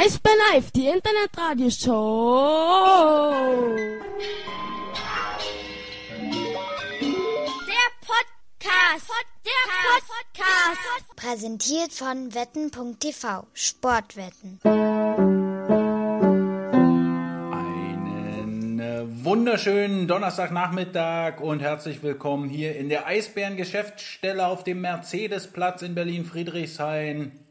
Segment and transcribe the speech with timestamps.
[0.00, 3.32] Eisbär Live, die Internetradioshow.
[7.66, 9.10] Der Podcast.
[9.44, 9.66] Der
[10.06, 11.16] Podcast.
[11.16, 13.48] Präsentiert von wetten.tv.
[13.52, 14.60] Sportwetten.
[17.52, 25.96] Einen äh, wunderschönen Donnerstagnachmittag und herzlich willkommen hier in der Eisbären-Geschäftsstelle auf dem Mercedesplatz in
[25.96, 27.47] Berlin-Friedrichshain.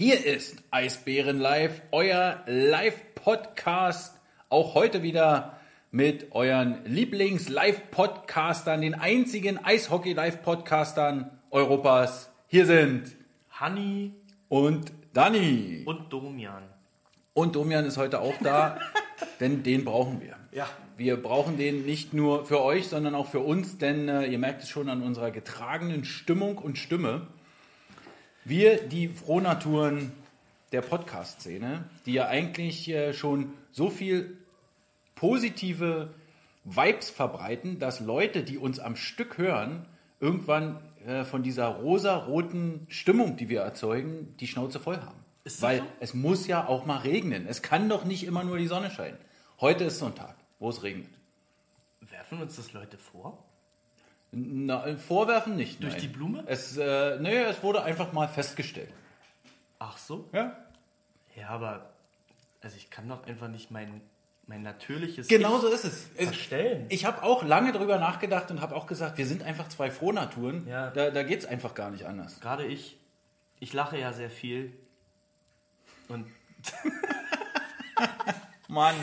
[0.00, 4.16] Hier ist Eisbären Live, euer Live-Podcast.
[4.48, 5.58] Auch heute wieder
[5.90, 12.30] mit euren Lieblings-Live-Podcastern, den einzigen Eishockey-Live-Podcastern Europas.
[12.46, 13.16] Hier sind
[13.50, 14.14] Hanni
[14.48, 15.82] und Dani.
[15.84, 16.62] und Domian.
[17.32, 18.78] Und Domian ist heute auch da,
[19.40, 20.36] denn den brauchen wir.
[20.52, 20.68] Ja.
[20.96, 24.62] Wir brauchen den nicht nur für euch, sondern auch für uns, denn äh, ihr merkt
[24.62, 27.26] es schon an unserer getragenen Stimmung und Stimme.
[28.44, 30.12] Wir, die Frohnaturen
[30.72, 34.36] der Podcast-Szene, die ja eigentlich äh, schon so viel
[35.14, 36.14] positive
[36.64, 39.86] Vibes verbreiten, dass Leute, die uns am Stück hören,
[40.20, 45.24] irgendwann äh, von dieser rosa-roten Stimmung, die wir erzeugen, die Schnauze voll haben.
[45.60, 45.84] Weil so?
[46.00, 47.46] es muss ja auch mal regnen.
[47.46, 49.18] Es kann doch nicht immer nur die Sonne scheinen.
[49.60, 51.10] Heute ist so ein Tag, wo es regnet.
[52.00, 53.47] Werfen uns das Leute vor?
[54.30, 55.82] Na, äh, vorwerfen nicht.
[55.82, 56.02] Durch nein.
[56.02, 56.44] die Blume?
[56.46, 58.90] Es, äh, nee, es wurde einfach mal festgestellt.
[59.78, 60.28] Ach so?
[60.32, 60.56] Ja.
[61.36, 61.90] Ja, aber
[62.60, 64.00] also ich kann doch einfach nicht mein,
[64.46, 66.08] mein natürliches Genau Ich so ist es.
[66.16, 66.86] verstellen.
[66.88, 70.66] ich habe auch lange drüber nachgedacht und habe auch gesagt, wir sind einfach zwei Frohnaturen.
[70.66, 70.90] Ja.
[70.90, 72.40] Da, da geht es einfach gar nicht anders.
[72.40, 72.98] Gerade ich,
[73.60, 74.72] ich lache ja sehr viel.
[76.08, 76.26] Und
[78.68, 78.94] Mann,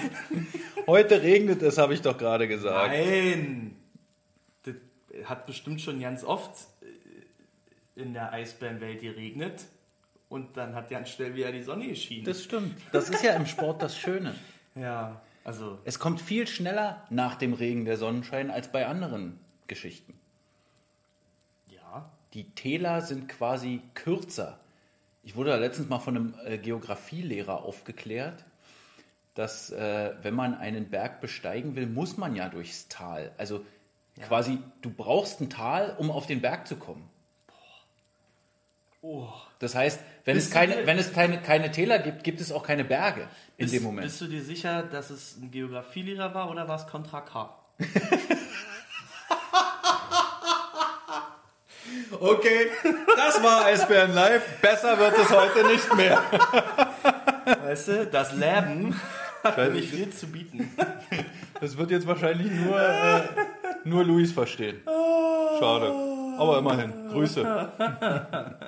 [0.88, 2.90] heute regnet es, habe ich doch gerade gesagt.
[2.92, 3.76] nein!
[5.26, 9.66] Hat bestimmt schon ganz oft äh, in der Eisbärenwelt geregnet.
[10.30, 12.26] Und dann hat ganz schnell wieder die Sonne geschienen.
[12.26, 12.76] Das stimmt.
[12.92, 14.36] Das ist ja im Sport das Schöne.
[14.74, 20.20] ja, also Es kommt viel schneller nach dem Regen der Sonnenschein als bei anderen Geschichten.
[21.68, 22.10] ja.
[22.34, 24.60] Die Täler sind quasi kürzer.
[25.24, 28.44] Ich wurde da letztens mal von einem äh, Geografielehrer aufgeklärt,
[29.36, 33.32] dass äh, wenn man einen Berg besteigen will, muss man ja durchs Tal.
[33.38, 33.64] Also
[34.22, 37.10] quasi, du brauchst ein Tal, um auf den Berg zu kommen.
[39.02, 39.28] Oh.
[39.60, 42.64] Das heißt, wenn Bist es, keine, wenn es keine, keine Täler gibt, gibt es auch
[42.64, 43.28] keine Berge
[43.58, 44.08] in Bist, dem Moment.
[44.08, 47.56] bist du dir sicher, dass es ein Geografielehrer war oder war es Contra K?
[52.20, 52.70] Okay,
[53.16, 54.60] das war Eisbären Live.
[54.62, 56.22] Besser wird es heute nicht mehr.
[57.64, 59.00] Weißt du, das Leben
[59.44, 60.76] hat nicht viel zu bieten.
[61.60, 63.22] Das wird jetzt wahrscheinlich nur, äh,
[63.86, 64.82] nur Luis verstehen.
[65.60, 65.92] Schade.
[66.38, 66.92] Aber immerhin.
[67.12, 67.70] Grüße.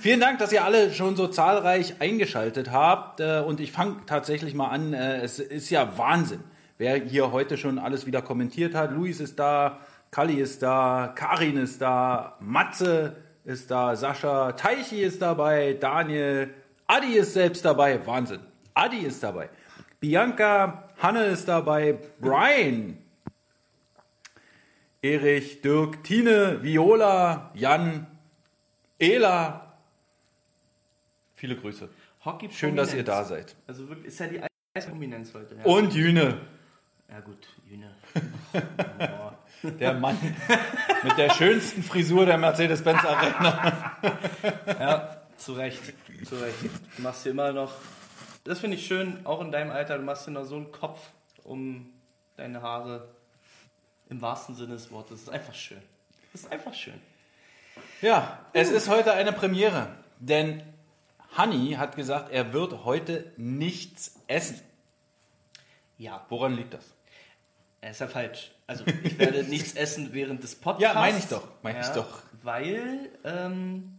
[0.00, 3.20] Vielen Dank, dass ihr alle schon so zahlreich eingeschaltet habt.
[3.20, 4.94] Äh, Und ich fange tatsächlich mal an.
[4.94, 6.40] Äh, Es ist ja Wahnsinn,
[6.78, 8.92] wer hier heute schon alles wieder kommentiert hat.
[8.92, 9.78] Luis ist da,
[10.10, 16.54] Kalli ist da, Karin ist da, Matze ist da, Sascha, Teichi ist dabei, Daniel,
[16.86, 18.00] Adi ist selbst dabei.
[18.06, 18.40] Wahnsinn.
[18.74, 19.50] Adi ist dabei.
[20.00, 22.98] Bianca, Hanne ist dabei, Brian,
[25.02, 28.06] Erich, Dirk, Tine, Viola, Jan,
[28.98, 29.74] Ela.
[31.34, 31.88] Viele Grüße.
[32.24, 33.56] Hockey Schön, dass ihr da seid.
[33.66, 34.40] Also wirklich, ist ja die
[34.74, 35.56] Eisprominenz heute.
[35.56, 36.40] Ja, Und Jüne,
[37.10, 37.94] ja gut, Jüne.
[39.80, 40.16] Der Mann
[41.04, 43.96] mit der schönsten Frisur der Mercedes-Benz Arena.
[44.66, 45.80] ja, zu Recht.
[46.24, 46.56] Zu Recht.
[46.96, 47.72] Du machst dir immer noch,
[48.42, 50.98] das finde ich schön, auch in deinem Alter, du machst dir noch so einen Kopf
[51.44, 51.92] um
[52.36, 53.08] deine Haare.
[54.12, 55.10] Im wahrsten Sinne des Wortes.
[55.10, 55.80] Das ist einfach schön.
[56.32, 57.00] Das ist einfach schön.
[58.02, 60.62] Ja, es ist heute eine Premiere, denn
[61.34, 64.60] Hanni hat gesagt, er wird heute nichts essen.
[65.96, 66.84] Ja, Woran liegt das?
[67.80, 68.50] ist ja falsch.
[68.66, 70.94] Also ich werde nichts essen während des Podcasts.
[70.94, 72.22] Ja, meine ich doch, meine ich doch.
[72.42, 73.98] Weil ähm,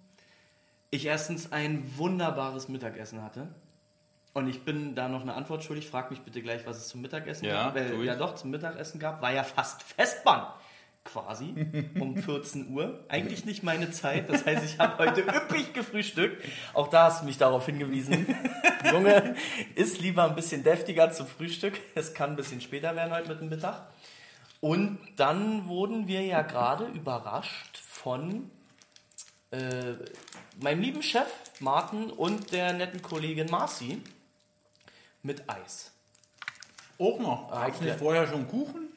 [0.92, 3.48] ich erstens ein wunderbares Mittagessen hatte.
[4.34, 5.88] Und ich bin da noch eine Antwort schuldig.
[5.88, 7.76] Frag mich bitte gleich, was es zum Mittagessen Ja, gab.
[7.76, 9.22] Weil ja doch zum Mittagessen gab.
[9.22, 10.48] War ja fast Festbahn.
[11.06, 11.54] Quasi
[12.00, 13.04] um 14 Uhr.
[13.10, 14.30] Eigentlich nicht meine Zeit.
[14.30, 16.44] Das heißt, ich habe heute üppig gefrühstückt.
[16.74, 18.26] Auch da hast du mich darauf hingewiesen.
[18.92, 19.36] Junge,
[19.76, 21.80] isst lieber ein bisschen deftiger zum Frühstück.
[21.94, 23.82] Es kann ein bisschen später werden heute mit dem Mittag.
[24.62, 28.50] Und dann wurden wir ja gerade überrascht von
[29.52, 29.96] äh,
[30.62, 31.28] meinem lieben Chef
[31.60, 34.02] Martin und der netten Kollegin Marci
[35.24, 35.92] mit Eis.
[37.00, 37.52] Auch noch.
[37.52, 38.00] Ah, Eigentlich okay.
[38.00, 38.90] vorher schon Kuchen?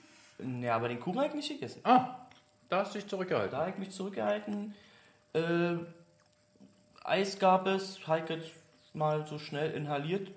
[0.62, 1.80] Ja, aber den Kuchen habe ich nicht gegessen.
[1.84, 2.26] Ah,
[2.68, 3.50] da hast du dich zurückgehalten.
[3.52, 4.74] Da habe ich mich zurückgehalten.
[5.32, 5.76] Äh,
[7.04, 8.42] Eis gab es, Heike
[8.92, 10.30] mal so schnell inhaliert,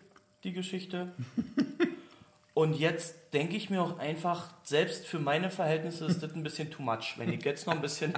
[0.44, 1.12] die Geschichte.
[2.54, 6.70] Und jetzt denke ich mir auch einfach, selbst für meine Verhältnisse ist das ein bisschen
[6.72, 7.16] too much.
[7.18, 8.14] Wenn ich jetzt noch ein bisschen,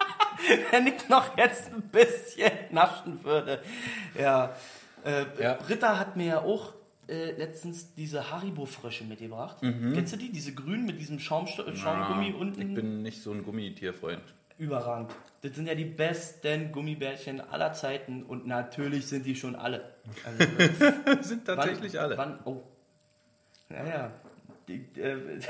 [0.70, 3.62] wenn ich noch jetzt ein bisschen naschen würde.
[4.18, 4.54] Ja,
[5.04, 5.54] äh, Ja.
[5.54, 6.74] Britta hat mir ja auch
[7.10, 9.58] äh, letztens diese Haribo-Frösche mitgebracht.
[9.60, 10.30] Kennst du die?
[10.32, 12.60] Diese grünen mit diesem Schaumsto Schaumgummi unten?
[12.62, 14.22] Ich bin nicht so ein Gummitierfreund.
[14.58, 15.10] Überragend.
[15.42, 19.94] Das sind ja die besten Gummibärchen aller Zeiten und natürlich sind die schon alle.
[20.24, 22.16] Also, sind wann- tatsächlich alle.
[22.18, 22.62] Wann, oh.
[23.70, 24.12] Naja.
[24.68, 25.16] Die, äh,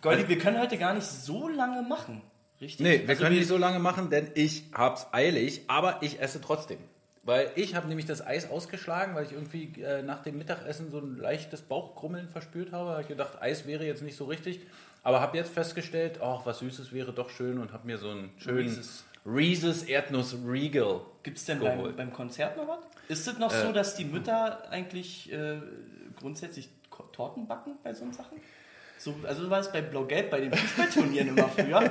[0.00, 2.22] Goldi, wir können heute gar nicht so lange machen.
[2.60, 2.80] Richtig?
[2.84, 6.40] Nee, wir Also können nicht so lange machen, denn ich hab's eilig, aber ich esse
[6.40, 6.78] trotzdem.
[7.28, 10.96] Weil ich habe nämlich das Eis ausgeschlagen, weil ich irgendwie äh, nach dem Mittagessen so
[10.96, 12.92] ein leichtes Bauchkrummeln verspürt habe.
[12.92, 14.60] Habe ich gedacht, Eis wäre jetzt nicht so richtig.
[15.02, 18.30] Aber habe jetzt festgestellt, ach, was Süßes wäre doch schön und habe mir so einen
[18.38, 19.04] schönen Reese's.
[19.26, 22.78] Reese's Erdnuss Regal Gibt es denn beim, beim Konzert noch was?
[23.10, 25.58] Ist es noch so, dass die Mütter eigentlich äh,
[26.18, 26.70] grundsätzlich
[27.12, 28.40] Torten backen bei so Sachen?
[28.96, 31.90] So, also so war es bei Blau-Gelb, bei den Fußballturnieren immer früher.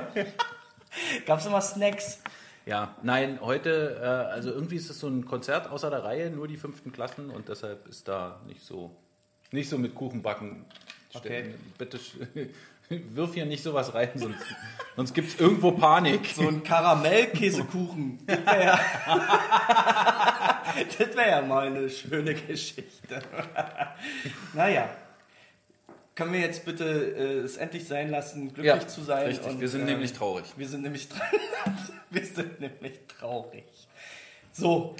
[1.26, 2.22] Gab es immer Snacks.
[2.68, 6.46] Ja, nein, heute, äh, also irgendwie ist es so ein Konzert außer der Reihe, nur
[6.46, 8.94] die fünften Klassen und deshalb ist da nicht so,
[9.52, 10.66] nicht so mit Kuchenbacken.
[11.14, 11.54] Okay.
[11.78, 11.98] Bitte
[12.90, 14.44] wirf hier nicht sowas rein, sonst,
[14.96, 16.26] sonst gibt es irgendwo Panik.
[16.26, 18.18] So ein Karamellkäsekuchen.
[18.26, 18.80] Das wäre ja,
[20.98, 23.22] das wär ja mal eine schöne Geschichte.
[24.52, 24.90] naja.
[26.18, 29.28] Können wir jetzt bitte äh, es endlich sein lassen, glücklich zu sein?
[29.28, 30.46] Richtig, und, wir sind ähm, nämlich traurig.
[30.56, 31.08] Wir sind nämlich,
[32.10, 33.62] wir sind nämlich traurig.
[34.50, 34.96] So,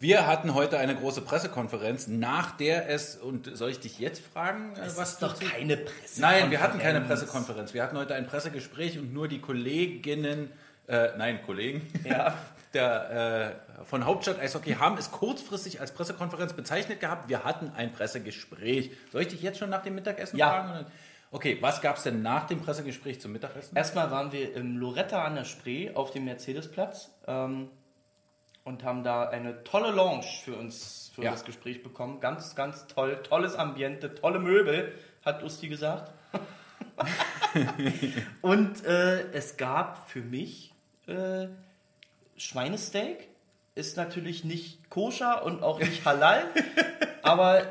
[0.00, 4.72] Wir hatten heute eine große Pressekonferenz, nach der es, und soll ich dich jetzt fragen,
[4.76, 6.18] äh, das was ist doch du- keine Pressekonferenz.
[6.18, 7.74] Nein, wir hatten keine Pressekonferenz.
[7.74, 10.50] Wir hatten heute ein Pressegespräch und nur die Kolleginnen,
[10.88, 12.34] äh, nein, Kollegen, Ja.
[12.72, 17.28] der, äh, von Hauptstadt Eishockey haben es kurzfristig als Pressekonferenz bezeichnet gehabt.
[17.28, 18.92] Wir hatten ein Pressegespräch.
[19.10, 20.50] Soll ich dich jetzt schon nach dem Mittagessen Ja.
[20.50, 20.86] fragen?
[21.30, 23.74] Okay, was gab es denn nach dem Pressegespräch zum Mittagessen?
[23.76, 27.70] Erstmal waren wir im Loretta an der Spree auf dem Mercedesplatz ähm,
[28.64, 31.30] und haben da eine tolle Lounge für uns für Ja.
[31.30, 32.20] das Gespräch bekommen.
[32.20, 33.18] Ganz, ganz toll.
[33.22, 34.92] Tolles Ambiente, tolle Möbel,
[35.24, 36.12] hat Usti gesagt.
[38.42, 40.72] und äh, es gab für mich
[41.06, 41.46] äh,
[42.36, 43.28] Schweinesteak.
[43.74, 46.44] Ist natürlich nicht koscher und auch nicht halal,
[47.22, 47.62] aber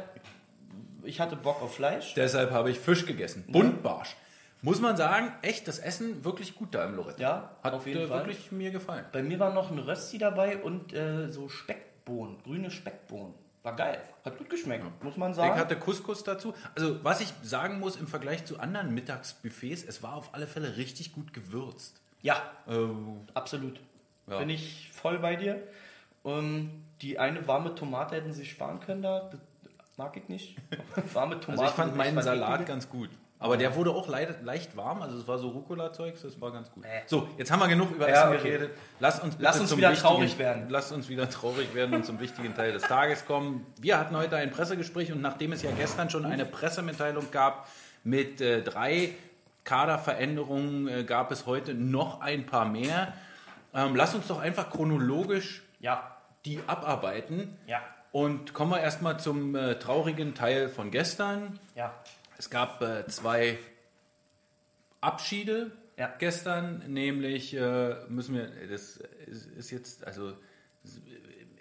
[1.03, 2.13] ich hatte Bock auf Fleisch.
[2.15, 3.45] Deshalb habe ich Fisch gegessen.
[3.47, 4.15] Buntbarsch.
[4.63, 7.21] Muss man sagen, echt das Essen wirklich gut da im Loretta.
[7.21, 8.19] Ja, Hat auf jeden äh, Fall.
[8.25, 9.05] wirklich mir gefallen.
[9.11, 13.33] Bei mir war noch ein Rösti dabei und äh, so Speckbohnen, grüne Speckbohnen.
[13.63, 13.99] War geil.
[14.25, 15.59] Hat gut geschmeckt, muss man Ich sagen.
[15.59, 16.53] hatte Couscous dazu.
[16.75, 20.77] Also, was ich sagen muss im Vergleich zu anderen Mittagsbuffets, es war auf alle Fälle
[20.77, 22.01] richtig gut gewürzt.
[22.21, 22.73] ja, Äh,
[23.35, 23.79] absolut.
[24.27, 24.39] Ja.
[24.39, 25.61] Bin ich voll bei dir.
[26.25, 29.29] Ähm, die eine warme Tomate hätten sie sparen können da.
[29.31, 30.57] Das mag ich nicht.
[31.13, 31.61] Warme Tomate.
[31.61, 33.09] also, ich fand meinen Salat ganz gut.
[33.41, 36.71] Aber der wurde auch leicht, leicht warm, also es war so Rucola-Zeugs, das war ganz
[36.71, 36.85] gut.
[36.85, 37.01] Äh.
[37.07, 38.49] So, jetzt haben wir genug über Ja, Essen okay.
[38.49, 38.71] geredet.
[38.99, 40.67] Lass uns, Lass uns wieder traurig werden.
[40.69, 43.65] Lass uns wieder traurig werden und zum wichtigen Teil des Tages kommen.
[43.79, 47.67] Wir hatten heute ein Pressegespräch und nachdem es ja gestern schon eine Pressemitteilung gab
[48.03, 49.15] mit äh, drei
[49.63, 53.13] Kaderveränderungen, äh, gab es heute noch ein paar mehr.
[53.73, 56.10] Ähm, lass uns doch einfach chronologisch Ja,
[56.45, 57.57] die abarbeiten.
[57.67, 57.81] ja,
[58.11, 61.59] Und kommen wir erstmal zum äh, traurigen Teil von gestern.
[61.75, 61.93] ja.
[62.37, 63.59] Es gab äh, zwei
[64.99, 66.11] Abschiede Ja.
[66.19, 70.33] gestern, nämlich äh, müssen wir, das ist, ist jetzt, also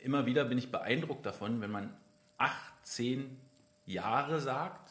[0.03, 1.95] immer wieder bin ich beeindruckt davon, wenn man
[2.39, 3.39] 18
[3.87, 4.90] Jahre sagt.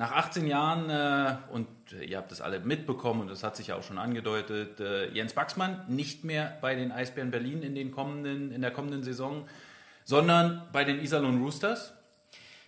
[0.00, 3.66] Nach 18 Jahren, äh, und äh, ihr habt das alle mitbekommen und das hat sich
[3.66, 7.90] ja auch schon angedeutet, äh, Jens Baxmann nicht mehr bei den Eisbären Berlin in, den
[7.90, 9.48] kommenden, in der kommenden Saison,
[10.04, 11.94] sondern bei den Iserlohn Roosters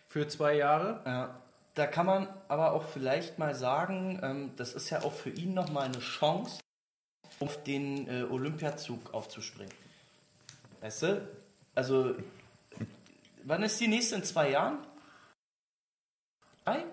[0.08, 1.02] für zwei Jahre.
[1.06, 1.40] Ja,
[1.74, 5.54] da kann man aber auch vielleicht mal sagen, ähm, das ist ja auch für ihn
[5.54, 6.60] nochmal eine Chance,
[7.38, 9.72] auf den äh, Olympiazug aufzuspringen.
[10.80, 11.28] Weißt du?
[11.76, 12.16] Also,
[13.44, 14.16] wann ist die nächste?
[14.16, 14.78] In zwei Jahren?
[16.64, 16.84] Drei?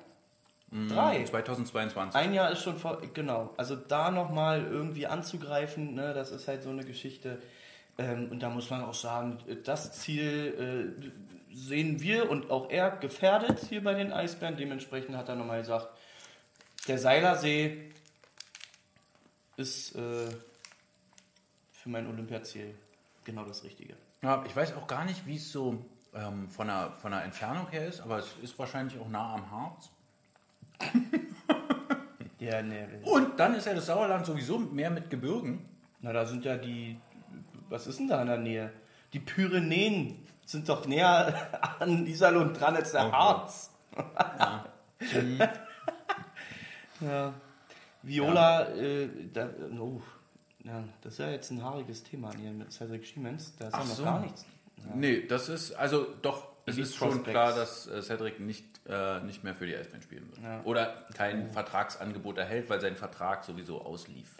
[0.70, 1.24] Drei.
[1.24, 2.20] 2022.
[2.20, 3.54] Ein Jahr ist schon vor, genau.
[3.56, 7.42] Also da nochmal irgendwie anzugreifen, ne, das ist halt so eine Geschichte.
[7.98, 12.92] Ähm, und da muss man auch sagen, das Ziel äh, sehen wir und auch er
[12.92, 14.58] gefährdet hier bei den Eisbären.
[14.58, 15.88] Dementsprechend hat er nochmal gesagt,
[16.88, 17.92] der Seilersee
[19.56, 20.28] ist äh,
[21.72, 22.76] für mein Olympiaziel
[23.24, 23.96] genau das Richtige.
[24.22, 27.70] Ja, ich weiß auch gar nicht, wie es so ähm, von, der, von der Entfernung
[27.70, 29.90] her ist, aber es ist wahrscheinlich auch nah am Harz.
[32.40, 35.66] Ja, ne, Und dann ist ja das Sauerland sowieso mehr mit Gebirgen.
[36.02, 36.98] na, da sind ja die,
[37.68, 38.72] was ist denn da in der Nähe?
[39.12, 41.34] Die Pyrenäen sind doch näher
[41.80, 43.72] an Iserlohn dran als der Oh, Harz.
[47.02, 47.34] ja.
[48.04, 50.02] Viola, äh, da, oh,
[50.64, 53.56] ja, das ist ja jetzt ein haariges Thema hier mit Cedric Schiemens.
[53.58, 54.04] Da ist ja Ach noch so.
[54.04, 54.46] gar nichts.
[54.94, 57.30] Nee, das ist, also doch, es ist schon Prospects.
[57.32, 60.40] klar, dass äh, Cedric nicht, äh, nicht mehr für die Eisbären spielen wird.
[60.44, 60.62] Ja.
[60.64, 64.36] Oder kein Vertragsangebot erhält, weil sein Vertrag sowieso auslief.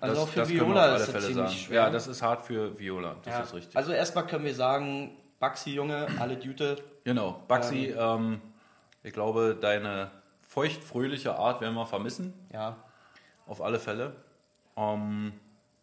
[0.00, 1.52] Also auch für Viola ist das ziemlich sagen.
[1.52, 1.82] schwer.
[1.82, 3.40] Ja, das ist hart für Viola, das Ja.
[3.42, 3.76] ist richtig.
[3.76, 6.76] Also erstmal können wir sagen, Baxi Junge, alle Düte.
[7.04, 8.40] genau, Baxi, ähm,
[9.04, 10.10] ich glaube, deine
[10.48, 12.76] feuchtfröhliche Art werden wir vermissen, Ja.
[13.46, 14.16] auf alle Fälle.
[14.76, 15.32] Ähm,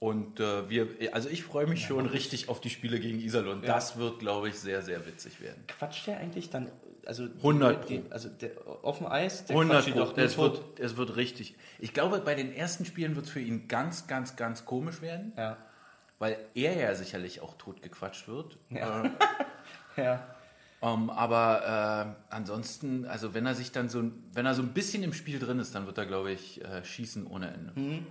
[0.03, 3.61] und äh, wir, also ich freue mich schon richtig auf die Spiele gegen Iserlohn.
[3.61, 5.63] Das wird, glaube ich, sehr, sehr witzig werden.
[5.67, 6.69] Quatscht der eigentlich dann,
[7.05, 8.51] also 100 die, also der,
[8.83, 9.99] auf dem Eis, der 100 quatscht die Pro.
[9.99, 11.55] doch es, wird, es wird richtig.
[11.79, 15.31] Ich glaube, bei den ersten Spielen wird es für ihn ganz, ganz, ganz komisch werden,
[15.37, 15.55] Ja.
[16.19, 18.57] weil er ja sicherlich auch tot gequatscht wird.
[18.69, 19.05] Ja.
[19.05, 19.09] Äh,
[20.03, 20.27] ja.
[20.81, 24.73] ähm, aber äh, ansonsten, also wenn er sich dann so, ein- wenn er so ein
[24.73, 27.71] bisschen im Spiel drin ist, dann wird er, glaube ich, äh, schießen ohne Ende.
[27.79, 28.07] Mhm.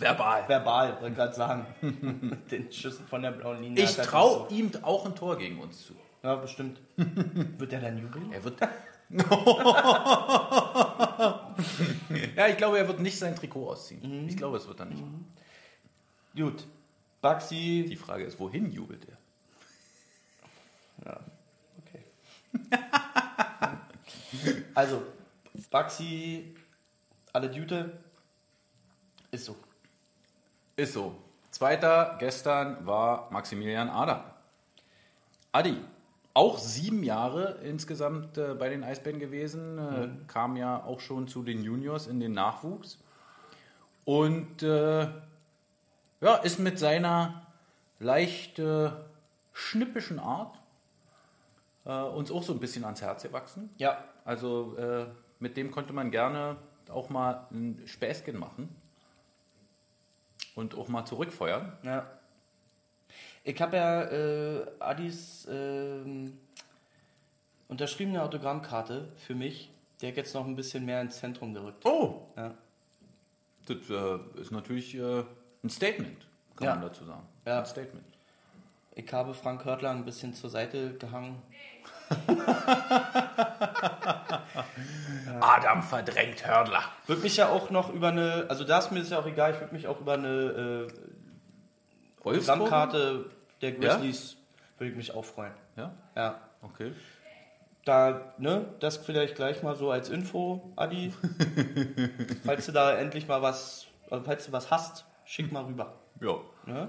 [0.00, 0.48] Verbal.
[0.48, 1.66] Verbal, wollte gerade sagen.
[2.50, 3.84] Den Schüssen von der blauen Linie.
[3.84, 5.92] Ich traue nicht ihm auch ein Tor gegen uns zu.
[5.92, 5.98] So.
[6.22, 6.80] Ja, bestimmt.
[6.96, 8.32] Wird er dann jubeln?
[8.32, 8.60] Er wird.
[12.36, 14.28] ja, ich glaube, er wird nicht sein Trikot ausziehen.
[14.28, 15.02] Ich glaube, es wird dann nicht.
[16.36, 16.66] Gut.
[17.20, 17.86] Baxi.
[17.88, 19.16] Die Frage ist, wohin jubelt er?
[21.06, 21.18] Ja,
[21.78, 22.04] okay.
[24.74, 25.02] also,
[25.70, 26.54] Baxi,
[27.32, 27.98] alle Düte.
[29.30, 29.56] Ist so.
[30.80, 31.14] Ist so.
[31.50, 34.22] Zweiter gestern war Maximilian Adam.
[35.52, 35.76] Adi,
[36.32, 41.42] auch sieben Jahre insgesamt äh, bei den Eisbären gewesen, äh, kam ja auch schon zu
[41.42, 42.96] den Juniors in den Nachwuchs
[44.06, 45.02] und äh,
[46.22, 47.46] ja, ist mit seiner
[47.98, 48.90] leicht äh,
[49.52, 50.58] schnippischen Art
[51.84, 53.68] äh, uns auch so ein bisschen ans Herz gewachsen.
[53.76, 54.02] Ja.
[54.24, 55.04] Also äh,
[55.40, 56.56] mit dem konnte man gerne
[56.88, 58.79] auch mal ein Späßchen machen
[60.54, 61.72] und auch mal zurückfeuern.
[61.82, 62.06] Ja.
[63.44, 66.38] Ich habe ja äh, Adis ähm,
[67.68, 69.70] unterschriebene Autogrammkarte für mich.
[70.00, 71.84] Der hat jetzt noch ein bisschen mehr ins Zentrum gerückt.
[71.84, 72.54] Oh, Ja.
[73.66, 75.24] das äh, ist natürlich äh,
[75.62, 76.26] ein Statement,
[76.56, 76.74] kann Ja.
[76.74, 77.22] man dazu sagen.
[77.46, 77.60] Ja.
[77.60, 78.04] Ein Statement.
[78.94, 81.40] Ich habe Frank Hörtler ein bisschen zur Seite gehangen.
[85.40, 86.82] Adam verdrängt Hördler.
[87.06, 89.52] Würde mich ja auch noch über eine, also da ist mir das ja auch egal,
[89.54, 90.92] ich würde mich auch über eine äh?
[92.22, 93.30] Autogrammkarte
[93.62, 94.36] der Grizzlies
[94.78, 95.52] würde ich mich auch freuen.
[95.76, 96.40] Ja, Ja.
[96.62, 96.92] okay.
[97.86, 101.14] Da, ne, das vielleicht gleich mal so als Info, Adi.
[102.44, 105.94] falls du da endlich mal was, also falls du was hast, schick mal rüber.
[106.20, 106.34] Ja.
[106.66, 106.88] Ne?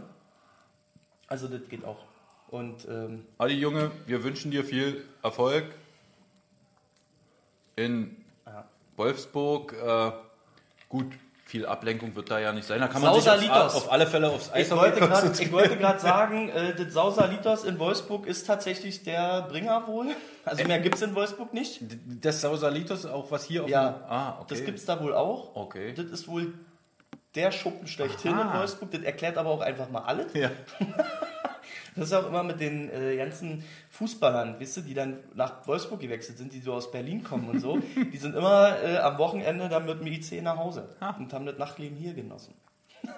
[1.28, 2.04] Also das geht auch.
[2.51, 5.63] Und ähm, Adi Junge, wir wünschen dir viel Erfolg
[7.77, 8.65] in Ja.
[8.98, 9.74] Wolfsburg.
[9.74, 10.12] Äh,
[10.89, 11.13] gut,
[11.46, 12.81] viel Ablenkung wird da ja nicht sein.
[12.81, 15.34] Da kann man sich auf, auf alle Fälle aufs konzentrieren.
[15.39, 20.08] ich wollte gerade sagen, äh, das Sausalitos in Wolfsburg ist tatsächlich der Bringer wohl.
[20.43, 21.81] Also mehr gibt es in Wolfsburg nicht.
[22.22, 24.03] Das Sausalitos, auch was hier auf Ja, dem...
[24.10, 24.46] Ah, okay.
[24.50, 25.55] das gibt es da wohl auch.
[25.55, 25.93] Okay.
[25.93, 26.53] Das ist wohl
[27.36, 28.51] der Schuppen schlechthin Aha.
[28.53, 28.91] in Wolfsburg.
[28.91, 30.34] Das erklärt aber auch einfach mal alles.
[30.34, 30.51] Ja.
[31.96, 36.00] Das ist auch immer mit den äh, ganzen Fußballern, wisst ihr, die dann nach Wolfsburg
[36.00, 37.80] gewechselt sind, die so aus Berlin kommen und so.
[38.12, 41.16] Die sind immer äh, am Wochenende dann mit dem IC nach Hause Ah.
[41.20, 42.54] und haben das Nachtleben hier genossen.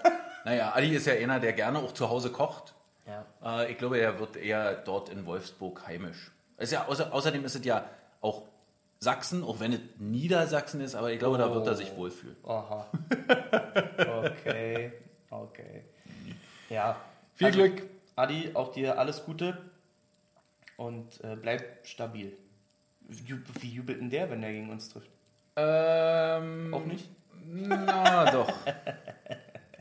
[0.46, 2.74] Naja, Adi ist ja einer, der gerne auch zu Hause kocht.
[3.08, 3.62] Ja.
[3.62, 6.32] Äh, ich glaube, er wird eher dort in Wolfsburg heimisch.
[6.58, 7.86] Ist ja, außer, außerdem ist es ja
[8.20, 8.42] auch
[9.00, 12.36] Sachsen, auch wenn es Niedersachsen ist, aber ich glaube, da wird er sich wohlfühlen.
[12.46, 12.88] Aha.
[13.98, 14.92] Okay,
[15.30, 15.84] okay.
[16.70, 16.96] Ja.
[17.36, 17.84] Viel Also, Glück.
[18.16, 19.58] Adi, auch dir alles Gute
[20.78, 22.38] und äh, bleib stabil.
[23.02, 25.10] Wie, jubelt denn der, wenn der gegen uns trifft?
[25.56, 27.10] Ähm, Auch nicht?
[27.46, 28.52] Na doch.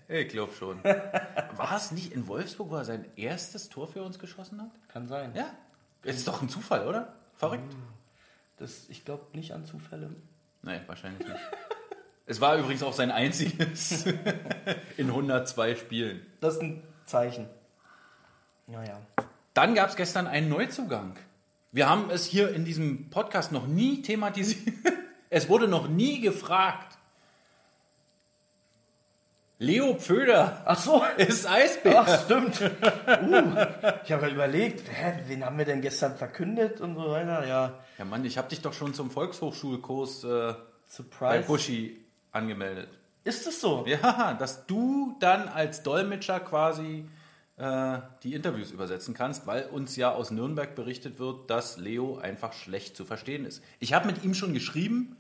[0.09, 0.85] Ich glaube schon.
[0.85, 4.71] War es nicht in Wolfsburg, wo er sein erstes Tor für uns geschossen hat?
[4.89, 5.33] Kann sein.
[5.35, 5.47] Ja.
[6.03, 7.15] Ist doch ein Zufall, oder?
[7.35, 7.75] Verrückt.
[8.59, 10.11] Das, ich glaube nicht an Zufälle.
[10.61, 11.41] Nein, wahrscheinlich nicht.
[12.27, 14.05] Es war übrigens auch sein einziges
[14.99, 16.27] in 102 Spielen.
[16.41, 17.49] Das ist ein Zeichen.
[18.73, 18.99] Naja.
[19.53, 21.15] Dann gab es gestern einen Neuzugang.
[21.73, 24.75] Wir haben es hier in diesem Podcast noch nie thematisiert.
[25.35, 26.99] Es wurde noch nie gefragt.
[29.59, 31.03] Leo Pföder Ach so.
[31.17, 32.05] ist Eisbär.
[32.07, 32.61] Ach, stimmt.
[32.61, 33.57] Uh,
[34.05, 37.47] ich habe gerade überlegt, hä, wen haben wir denn gestern verkündet und so weiter.
[37.47, 40.55] Ja, Ja, Mann, ich habe dich doch schon zum Volkshochschulkurs äh,
[41.19, 41.39] bei.
[41.41, 42.91] Buschi angemeldet.
[43.25, 43.87] Ist es so?
[43.87, 47.09] Ja, dass du dann als Dolmetscher quasi
[47.63, 52.53] äh, die Interviews übersetzen kannst, weil uns ja aus Nürnberg berichtet wird, dass Leo einfach
[52.53, 53.63] schlecht zu verstehen ist.
[53.79, 55.17] Ich habe mit ihm schon geschrieben,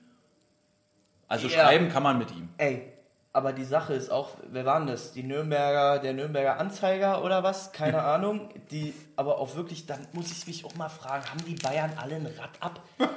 [1.29, 1.63] also Ja.
[1.65, 2.49] schreiben kann man mit ihm.
[2.59, 2.93] Ey,
[3.33, 5.13] aber die Sache ist auch, wer waren das?
[5.13, 7.73] Die Nürnberger, der Nürnberger Anzeiger oder was?
[7.73, 8.49] Keine Ahnung.
[8.73, 12.17] Die, aber auch wirklich, dann muss ich mich auch mal fragen, haben die Bayern alle
[12.17, 12.81] ein Rad ab?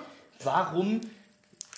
[0.44, 1.01] Warum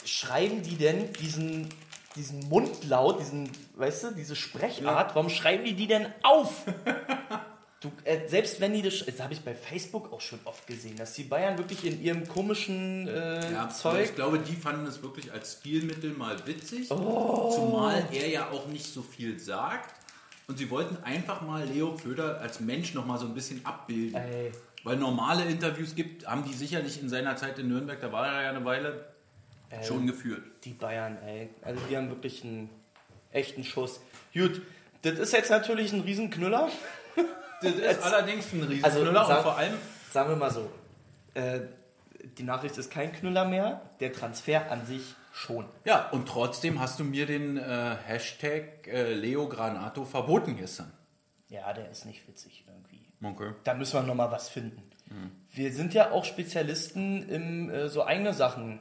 [0.03, 1.69] schreiben die denn diesen,
[2.15, 6.65] diesen Mundlaut, diesen, weißt du, diese Sprechart, warum schreiben die die denn auf?
[7.79, 10.95] Du, äh, selbst wenn die das, das habe ich bei Facebook auch schon oft gesehen,
[10.95, 15.03] dass die Bayern wirklich in ihrem komischen äh, Ja, Zeug ich glaube, die fanden es
[15.03, 19.93] wirklich als Stilmittel mal witzig, zumal er ja auch nicht so viel sagt.
[20.47, 24.15] Und sie wollten einfach mal Leo Pföder als Mensch noch mal so ein bisschen abbilden.
[24.15, 24.51] Ey.
[24.83, 28.43] Weil normale Interviews gibt, haben die sicherlich in seiner Zeit in Nürnberg, da war er
[28.43, 29.05] ja eine Weile,
[29.83, 30.43] schon geführt.
[30.63, 31.49] Die Bayern, ey.
[31.61, 32.69] Also die haben wirklich einen
[33.31, 33.99] echten Schuss.
[34.33, 34.61] Gut,
[35.01, 36.69] das ist jetzt natürlich ein Riesenknüller.
[37.61, 39.73] Das ist allerdings ein Riesenknüller Also, und sag- vor allem,
[40.11, 40.69] Sagen wir mal so.
[41.33, 41.59] Äh,
[42.37, 45.65] die Nachricht ist kein Knüller mehr, der Transfer an sich schon.
[45.85, 50.91] ja, und trotzdem hast du mir den äh, Hashtag äh, Leo Granato verboten gestern.
[51.49, 53.05] Ja, der ist nicht witzig irgendwie.
[53.23, 53.53] Okay.
[53.63, 54.81] Da müssen wir nochmal was finden.
[55.53, 58.79] Wir sind ja auch Spezialisten im äh, so eigene Sachen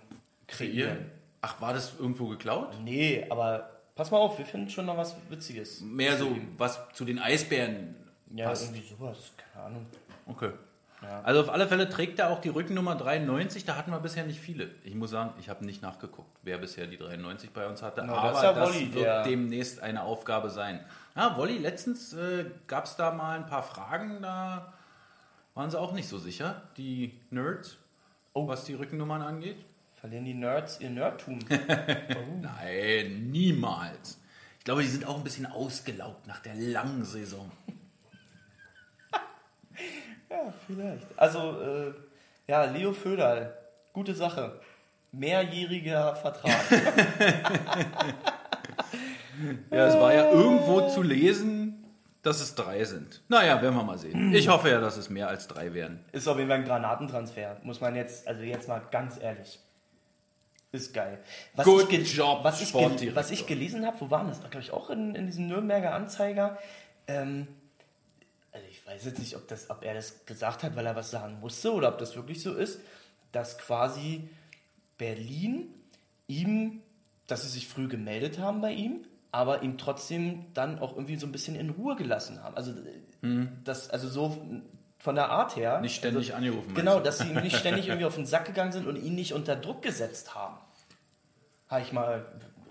[0.49, 1.11] kreieren.
[1.42, 2.75] Ach, war das irgendwo geklaut?
[2.83, 5.80] Nee, aber pass mal auf, wir finden schon noch was Witziges.
[5.83, 7.95] Mehr so, was zu den Eisbären
[8.35, 8.64] Ja, passt.
[8.64, 9.87] irgendwie sowas, keine Ahnung.
[10.26, 10.50] Okay.
[11.23, 13.64] Also auf alle Fälle trägt er auch die Rückennummer 93.
[13.64, 14.71] Da hatten wir bisher nicht viele.
[14.83, 18.02] Ich muss sagen, ich habe nicht nachgeguckt, wer bisher die 93 bei uns hatte.
[18.04, 20.80] Na, aber das ja das Wolli, wird der- demnächst eine Aufgabe sein.
[21.14, 24.23] Ja, Wolli, letztens äh, gab es da mal ein paar Fragen.
[24.23, 24.73] Da
[25.54, 27.76] waren sie auch nicht so sicher, die Nerds,
[28.33, 28.49] Oh.
[28.49, 29.59] was die Rückennummern angeht.
[29.95, 31.38] Verlieren die Nerds ihr Nerdtum.
[32.40, 34.21] Nein, niemals.
[34.59, 37.50] Ich glaube, die sind auch ein bisschen ausgelaugt nach der langen Saison.
[40.30, 41.06] Ja, vielleicht.
[41.17, 41.93] Also, äh,
[42.49, 43.56] ja, Leo Föderl,
[43.93, 44.60] gute Sache.
[45.12, 46.52] Mehrjähriger Vertrag.
[49.71, 51.84] Ja, es war ja irgendwo zu lesen,
[52.23, 53.23] dass es drei sind.
[53.28, 54.32] Naja, werden wir mal sehen.
[54.32, 56.04] Ich hoffe ja, dass es mehr als drei werden.
[56.12, 57.58] Ist auf jeden Fall ein Granatentransfer.
[57.62, 59.60] Muss man jetzt, also jetzt mal ganz ehrlich.
[60.73, 61.19] Ist geil.
[61.54, 62.75] Was Good ich job, was ich,
[63.15, 64.41] was ich gelesen habe, wo waren das?
[64.41, 66.58] Glaube ich auch in, in diesem Nürnberger Anzeiger.
[67.06, 67.47] Ähm,
[68.86, 71.72] weiß jetzt nicht, ob, das, ob er das gesagt hat, weil er was sagen musste
[71.72, 72.80] oder ob das wirklich so ist,
[73.32, 74.28] dass quasi
[74.99, 75.75] Berlin
[76.28, 76.82] ihm,
[77.26, 81.26] dass sie sich früh gemeldet haben bei ihm, aber ihm trotzdem dann auch irgendwie so
[81.26, 82.56] ein bisschen in Ruhe gelassen haben.
[82.56, 82.72] Also
[83.64, 84.40] das, also so
[84.99, 85.76] von der Art her.
[85.76, 85.82] Mhm.
[85.82, 88.72] Nicht ständig also, angerufen, Genau, dass sie ihm nicht ständig irgendwie auf den Sack gegangen
[88.72, 90.56] sind und ihn nicht unter Druck gesetzt haben.
[91.68, 92.25] Habe ich mal.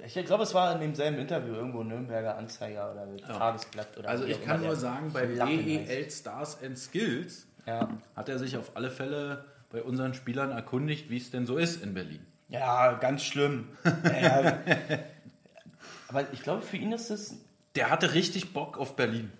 [0.06, 4.42] Ich glaube, es war in demselben Interview irgendwo Nürnberger Anzeiger oder Tagesblatt oder Also ich
[4.44, 5.26] kann nur sagen, bei.
[5.26, 7.90] BEL Stars and Skills Ja.
[8.16, 11.82] hat er sich auf alle Fälle bei unseren Spielern erkundigt, wie es denn so ist
[11.84, 12.26] in Berlin.
[12.50, 13.70] Ja, ganz schlimm.
[14.04, 14.60] Ja, ja.
[16.08, 17.36] Aber ich glaube, für ihn ist das,
[17.76, 19.32] Der hatte richtig Bock auf Berlin.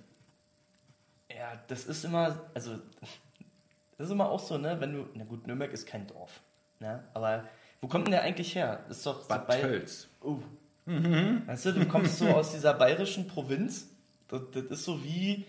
[1.30, 2.78] ja, das ist immer, also,
[3.98, 6.42] das ist immer auch so, ne, wenn du, na gut, Nürnberg ist kein Dorf,
[6.80, 7.44] ne, aber
[7.82, 8.84] wo kommt denn der eigentlich her?
[8.90, 10.08] Ist doch Bad bei- Tölz.
[10.26, 10.40] Oh.
[10.86, 13.88] Weißt du, du kommst so aus dieser bayerischen Provinz,
[14.28, 15.46] das, das ist so wie,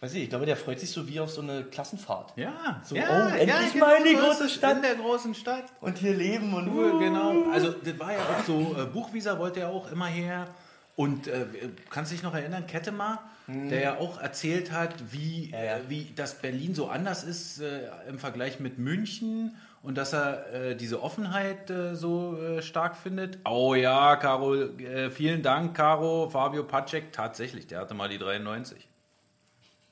[0.00, 2.32] weiß ich, ich glaube, der freut sich so wie auf so eine Klassenfahrt.
[2.36, 4.76] Ja, So, ja, oh, endlich genau, mal in die große Stadt.
[4.76, 5.64] In der großen Stadt.
[5.80, 7.50] Und hier leben und Nur, genau.
[7.52, 10.48] Also das war ja auch so, äh, Buchwieser wollte ja auch immer her.
[10.96, 11.46] Und äh,
[11.90, 15.76] kannst dich noch erinnern, Kettemar, der ja auch erzählt hat, wie, Ja, ja.
[15.88, 20.76] Wie das Berlin so anders ist äh, im Vergleich mit München und dass er äh,
[20.76, 23.38] diese Offenheit äh, so äh, stark findet.
[23.44, 28.88] Oh ja, Caro, äh, vielen Dank, Caro, Fabio Pacek, tatsächlich, der hatte mal die 93.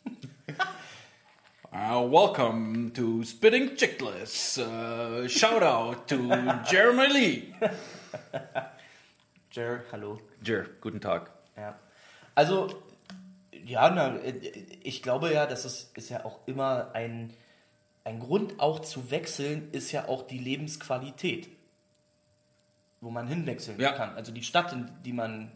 [1.74, 4.58] Uh, welcome to Spitting Chickless.
[4.58, 6.16] Uh, shout out to
[6.70, 7.54] Jeremy Lee.
[9.50, 10.18] Jer, hallo.
[10.44, 11.30] Jer, guten Tag.
[11.56, 11.74] Ja.
[12.34, 12.82] Also,
[13.64, 14.32] ja, na, äh,
[14.82, 17.32] ich glaube ja, das ist, ist ja auch immer ein,
[18.04, 21.48] ein Grund auch zu wechseln, ist ja auch die Lebensqualität,
[23.00, 23.92] wo man hinwechseln Ja.
[23.92, 24.14] kann.
[24.16, 25.52] Also die Stadt, in die man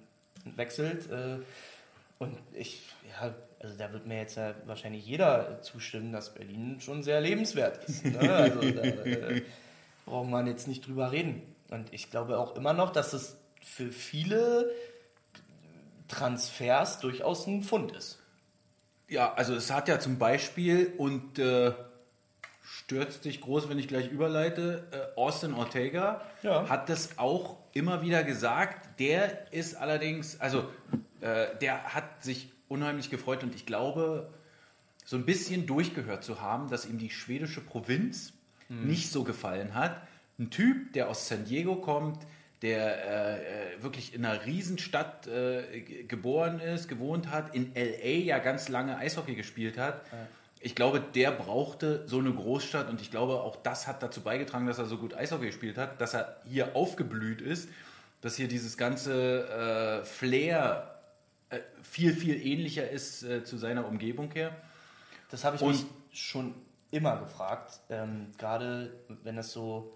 [0.57, 1.11] wechselt.
[1.11, 1.39] Äh,
[2.19, 2.83] und ich,
[3.21, 7.85] ja, also da wird mir jetzt ja wahrscheinlich jeder zustimmen, dass Berlin schon sehr lebenswert
[7.89, 8.05] ist.
[8.05, 8.19] Ne?
[8.21, 9.43] Also da äh,
[10.05, 11.43] braucht man jetzt nicht drüber reden.
[11.71, 14.71] Und ich glaube auch immer noch, dass es für viele
[16.09, 18.19] Transfers durchaus ein Fund ist.
[19.09, 21.73] Ja, also es hat ja zum Beispiel und äh,
[22.67, 26.69] stürzt dich groß, wenn ich gleich überleite, äh, Austin Ortega Ja.
[26.69, 28.89] hat das auch immer wieder gesagt.
[28.99, 30.69] Der ist allerdings, also
[31.21, 34.29] äh, der hat sich unheimlich gefreut und ich glaube,
[35.05, 38.33] so ein bisschen durchgehört zu haben, dass ihm die schwedische Provinz
[38.69, 40.01] nicht so gefallen hat.
[40.41, 42.19] Ein Typ, der aus San Diego kommt,
[42.63, 48.69] der äh, wirklich in einer Riesenstadt äh, geboren ist, gewohnt hat, in LA ja ganz
[48.69, 50.03] lange Eishockey gespielt hat.
[50.67, 54.67] Ich glaube, der brauchte so eine Großstadt und ich glaube, auch das hat dazu beigetragen,
[54.67, 57.69] dass er so gut Eishockey gespielt hat, dass er hier aufgeblüht ist,
[58.21, 60.97] dass hier dieses ganze äh, Flair
[61.51, 64.57] äh, viel, viel ähnlicher ist äh, zu seiner Umgebung her.
[65.31, 65.87] Das habe ich Und- mich
[66.21, 66.53] schon
[66.91, 67.79] immer gefragt.
[67.89, 68.91] Ähm, Gerade
[69.23, 69.93] wenn es so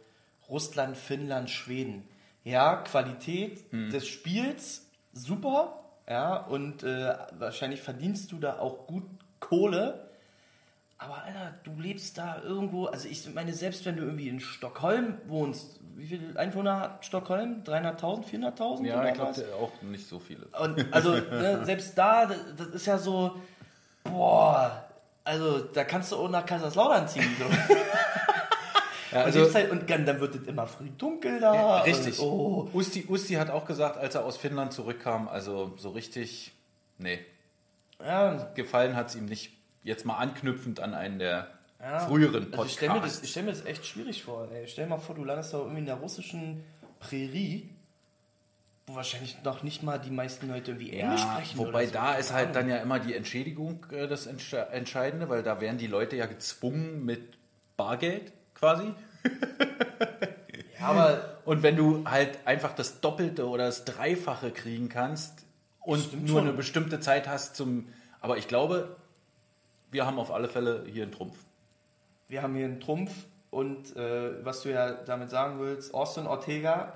[0.48, 2.06] Russland, Finnland, Schweden.
[2.44, 3.90] Ja, Qualität Hm.
[3.90, 5.80] des Spiels super.
[6.08, 9.02] Ja, und äh, wahrscheinlich verdienst du da auch gut
[9.40, 10.06] Kohle.
[11.02, 15.16] Aber Alter, du lebst da irgendwo, also ich meine, selbst wenn du irgendwie in Stockholm
[15.26, 17.62] wohnst, wie viele Einwohner hat Stockholm?
[17.64, 18.86] 300.000, 400.000?
[18.86, 20.46] Ja, ich glaube auch nicht so viele.
[20.60, 23.40] Und also ne, selbst da, das, ist ja so,
[24.04, 24.84] boah,
[25.24, 27.34] also da kannst du auch nach Kaiserslautern ziehen.
[27.38, 27.46] So.
[29.12, 31.80] Ja, und, die Zeit, und dann, dann wird es immer früh dunkel da.
[31.80, 32.20] Richtig.
[32.20, 36.52] Und, oh, Usti, Usti hat auch gesagt, als er aus Finnland zurückkam, also so richtig,
[36.96, 37.18] nee,
[37.98, 39.50] ja, gefallen hat es ihm nicht.
[39.82, 41.48] Jetzt mal anknüpfend an einen der
[41.80, 42.00] ja.
[42.00, 43.18] früheren Also ich stelle mir, Podcasts.
[43.20, 44.48] das- ich stell mir das echt schwierig vor.
[44.52, 44.66] Ey.
[44.68, 46.62] Stell dir mal vor, du landest da irgendwie in der russischen
[46.98, 47.70] Prärie,
[48.86, 51.58] wo wahrscheinlich noch nicht mal die meisten Leute irgendwie Englisch ja, sprechen.
[51.58, 51.92] wobei so.
[51.94, 55.78] da ist halt dann ja immer die Entschädigung äh, das Entsche- Entscheidende, weil da werden
[55.78, 57.38] die Leute ja gezwungen mit
[57.78, 58.92] Bargeld quasi.
[60.78, 65.46] Ja, aber Und wenn du halt einfach das Doppelte oder das Dreifache kriegen kannst
[65.80, 66.48] und nur schon.
[66.48, 67.88] eine bestimmte Zeit hast zum.
[68.20, 68.96] Aber ich glaube,
[69.90, 71.36] wir haben auf alle Fälle hier einen Trumpf.
[72.28, 73.12] wir haben hier einen Trumpf
[73.50, 76.92] und äh, was du ja damit sagen willst, Austin Ortega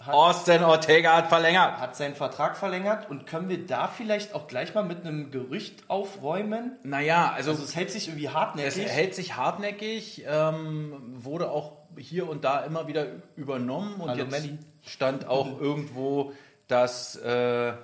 [0.00, 1.76] hat Austin Ortega hat verlängert.
[1.78, 5.84] hat seinen Vertrag verlängert und können wir da vielleicht auch gleich mal mit einem Gerücht
[5.88, 6.78] aufräumen?
[6.84, 8.88] Naja, also, Also es hält sich irgendwie es hartnäckig.
[8.88, 14.30] hält sich hartnäckig, ähm, wurde auch hier und da immer wieder übernommen und Hallo, jetzt
[14.30, 14.58] Melli.
[14.86, 16.32] stand auch irgendwo,
[16.66, 17.74] dass, äh,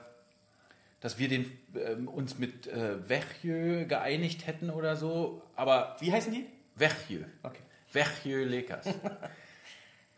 [1.01, 6.33] dass wir den, ähm, uns mit äh, Verjö geeinigt hätten oder so, aber Wie heißen
[6.33, 6.47] die?
[6.77, 7.25] Verjö.
[7.43, 7.62] Okay.
[7.87, 8.87] Verjö Lakers.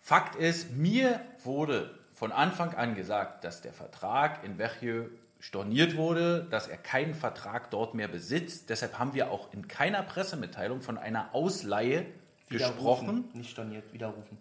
[0.01, 5.07] Fakt ist, mir wurde von Anfang an gesagt, dass der Vertrag in Verjö
[5.41, 8.71] storniert wurde, dass er keinen Vertrag dort mehr besitzt.
[8.71, 12.07] Deshalb haben wir auch in keiner Pressemitteilung von einer Ausleihe
[12.49, 14.39] gesprochen, Nicht storniert, widerrufen.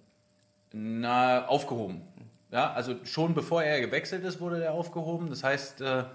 [0.71, 2.01] na, aufgehoben.
[2.49, 5.29] Ja, also schon bevor er gewechselt ist, wurde der aufgehoben.
[5.29, 6.05] Das heißt, äh,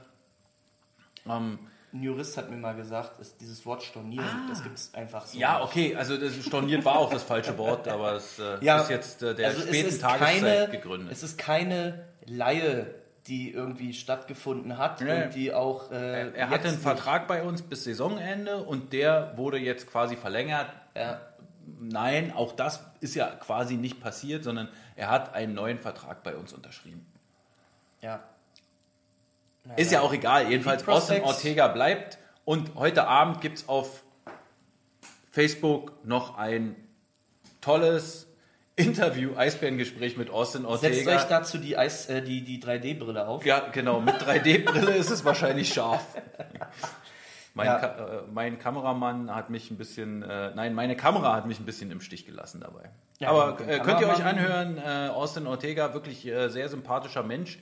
[1.28, 1.58] ähm,
[1.92, 5.36] Ein Jurist hat mir mal gesagt, ist dieses Wort stornieren, das gibt es einfach so.
[5.36, 5.40] Ah.
[5.40, 5.68] ja, nicht.
[5.68, 9.22] okay, also das storniert war auch das falsche Wort, aber es äh, Ja, ist jetzt
[9.22, 11.12] äh, der also späten Tageszeit keine, gegründet.
[11.12, 12.94] Es ist keine Laie,
[13.26, 15.24] die irgendwie stattgefunden hat Nee.
[15.24, 15.90] und die auch.
[15.92, 15.94] Äh,
[16.30, 20.66] Er, er hatte einen Vertrag bei uns bis Saisonende und der wurde jetzt quasi verlängert.
[20.96, 21.20] Ja,
[21.78, 26.34] Nein, auch das ist ja quasi nicht passiert, sondern er hat einen neuen Vertrag bei
[26.34, 27.06] uns unterschrieben.
[28.00, 28.20] ja.
[29.76, 30.48] Ist ja auch egal.
[30.50, 34.02] Jedenfalls Austin Ortega bleibt und heute Abend gibt es auf
[35.30, 36.76] Facebook noch ein
[37.60, 38.26] tolles
[38.74, 41.16] Interview, Eisbärengespräch mit Austin Setzt Ortega.
[41.16, 43.44] euch dazu die, Eis, äh, die, die 3D-Brille auf.
[43.44, 44.00] Ja, genau.
[44.00, 46.04] Mit 3D-Brille ist es wahrscheinlich scharf.
[47.54, 47.78] Mein, Ja.
[47.78, 51.66] Ka äh, mein Kameramann hat mich ein bisschen, äh, nein, meine Kamera hat mich ein
[51.66, 52.90] bisschen im Stich gelassen dabei.
[53.18, 57.58] Ja, Aber äh, könnt ihr euch anhören, äh, Austin Ortega, wirklich äh, sehr sympathischer Mensch.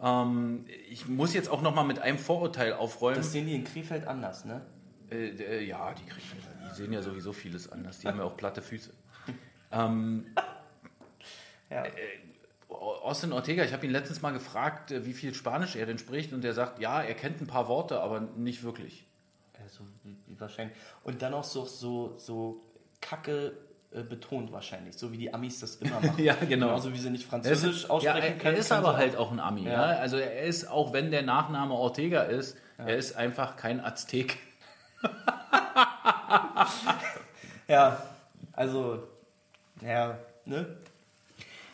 [0.00, 3.16] Ähm, ich muss jetzt auch noch mal mit einem Vorurteil aufräumen.
[3.16, 4.62] Das sehen die in Krefeld anders, ne?
[5.10, 6.26] Äh, äh, ja, die, kriegen,
[6.70, 7.98] die sehen ja sowieso vieles anders.
[7.98, 8.92] Die haben ja auch platte Füße.
[9.72, 10.26] ähm,
[11.70, 11.84] Ja.
[12.68, 16.32] Austin Ortega, ich habe ihn letztens mal gefragt, äh, wie viel Spanisch er denn spricht,
[16.32, 19.06] und er sagt, ja, er kennt ein paar Worte, aber nicht wirklich.
[19.62, 19.84] Also,
[20.38, 20.76] wahrscheinlich.
[21.02, 22.62] Und dann auch so, so, so
[23.00, 23.56] kacke
[23.92, 26.22] äh, betont wahrscheinlich, so wie die Amis das immer machen.
[26.22, 26.66] Ja, genau.
[26.68, 28.54] Genauso wie sie nicht Er ist, Französisch ja, aussprechen er, können.
[28.54, 29.32] er ist aber halt auch.
[29.32, 29.64] ein Ami.
[29.64, 29.92] Ja.
[29.92, 29.98] Ja.
[29.98, 34.38] Also er ist, auch wenn der Nachname Ortega ist, er ist einfach kein Aztek.
[37.68, 38.02] Ja,
[38.54, 39.06] also,
[39.82, 40.66] ja, ne?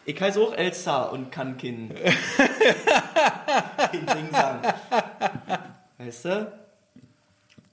[0.05, 1.95] Ich heiße auch Elsa und kann kein,
[3.77, 4.61] kein Ding sagen.
[5.99, 6.53] Weißt du?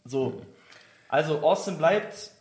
[0.06, 0.42] So.
[1.10, 2.32] Also, Austin bleibt.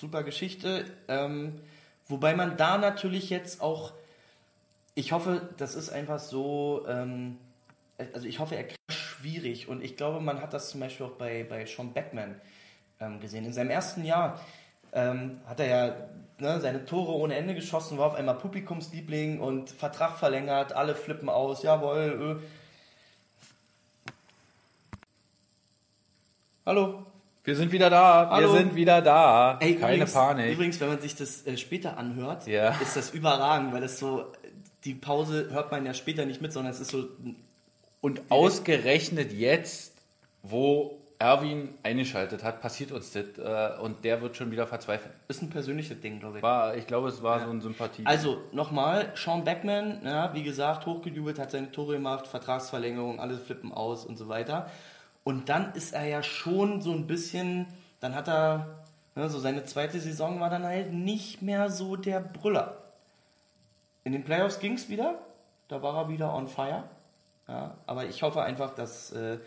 [0.00, 0.86] Super Geschichte.
[1.08, 1.60] Ähm,
[2.08, 3.92] wobei man da natürlich jetzt auch.
[4.94, 6.86] Ich hoffe, das ist einfach so.
[6.88, 7.36] Ähm,
[8.14, 9.68] also, ich hoffe, er schwierig.
[9.68, 12.40] Und ich glaube, man hat das zum Beispiel auch bei, bei Sean Beckman
[12.98, 13.44] ähm, gesehen.
[13.44, 14.40] In seinem ersten Jahr
[14.94, 15.94] ähm, hat er ja
[16.38, 21.28] ne, seine Tore ohne Ende geschossen, war auf einmal Publikumsliebling und Vertrag verlängert, alle flippen
[21.28, 22.40] aus, jawohl.
[22.40, 22.46] Äh.
[26.64, 27.04] Hallo,
[27.50, 28.30] Wir sind wieder da.
[28.30, 28.52] Hallo.
[28.52, 29.58] Wir sind wieder da.
[29.58, 30.52] Ey, Keine übrigens, Panik.
[30.52, 32.70] Übrigens, wenn man sich das äh, später anhört, Ja.
[32.80, 34.26] ist das überragend, weil das so,
[34.84, 37.08] die Pause hört man ja später nicht mit, sondern es ist so,
[38.00, 39.94] Und ausgerechnet jetzt,
[40.44, 43.24] wo Erwin eingeschaltet hat, passiert uns das.
[43.36, 45.12] Äh, und der wird schon wieder verzweifeln.
[45.26, 46.44] ist ein persönliches Ding, glaube ich.
[46.44, 48.06] War, ich glaube, es war so ein Sympathie.
[48.06, 53.72] Also, nochmal, Sean Beckman, ja, wie gesagt, hochgejubelt, hat seine Tore gemacht, Vertragsverlängerung, alle flippen
[53.72, 54.70] aus und so weiter.
[55.24, 57.66] Und dann ist er ja schon so ein bisschen,
[58.00, 62.20] dann hat er, ne, so seine zweite Saison war dann halt nicht mehr so der
[62.20, 62.78] Brüller.
[64.04, 65.18] In den Playoffs ging es wieder,
[65.68, 66.84] da war er wieder on fire.
[67.46, 69.38] Ja, aber ich hoffe einfach, dass äh,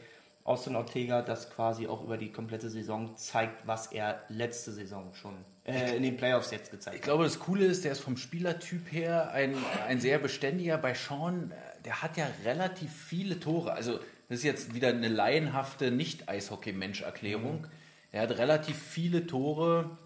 [0.44, 5.34] Austin Ortega das quasi auch über die komplette Saison zeigt, was er letzte Saison schon
[5.66, 7.06] äh, in den Playoffs jetzt gezeigt Ich hat.
[7.06, 9.56] glaube, das Coole ist, der ist vom Spielertyp her ein,
[9.88, 10.78] ein sehr beständiger.
[10.78, 13.72] Bei Sean, äh, der hat ja relativ viele Tore.
[13.72, 17.68] Also, das ist jetzt wieder eine laienhafte Nicht-Eishockey-Mensch-Erklärung.
[18.12, 19.98] Er hat relativ viele Tore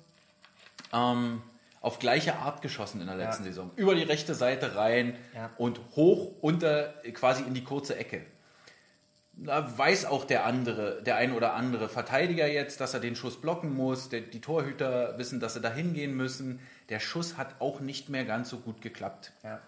[0.93, 1.41] ähm,
[1.81, 3.49] auf gleiche Art geschossen in der letzten Ja.
[3.51, 3.71] Saison.
[3.75, 5.51] Über die rechte Seite rein Ja.
[5.57, 8.25] und hoch unter, quasi in die kurze Ecke.
[9.39, 13.39] Da weiß auch der andere, der ein oder andere Verteidiger jetzt, dass er den Schuss
[13.39, 14.09] blocken muss.
[14.09, 16.59] Der, die Torhüter wissen, dass sie da hingehen müssen.
[16.89, 19.33] Der Schuss hat auch nicht mehr ganz so gut geklappt.
[19.43, 19.59] Ja.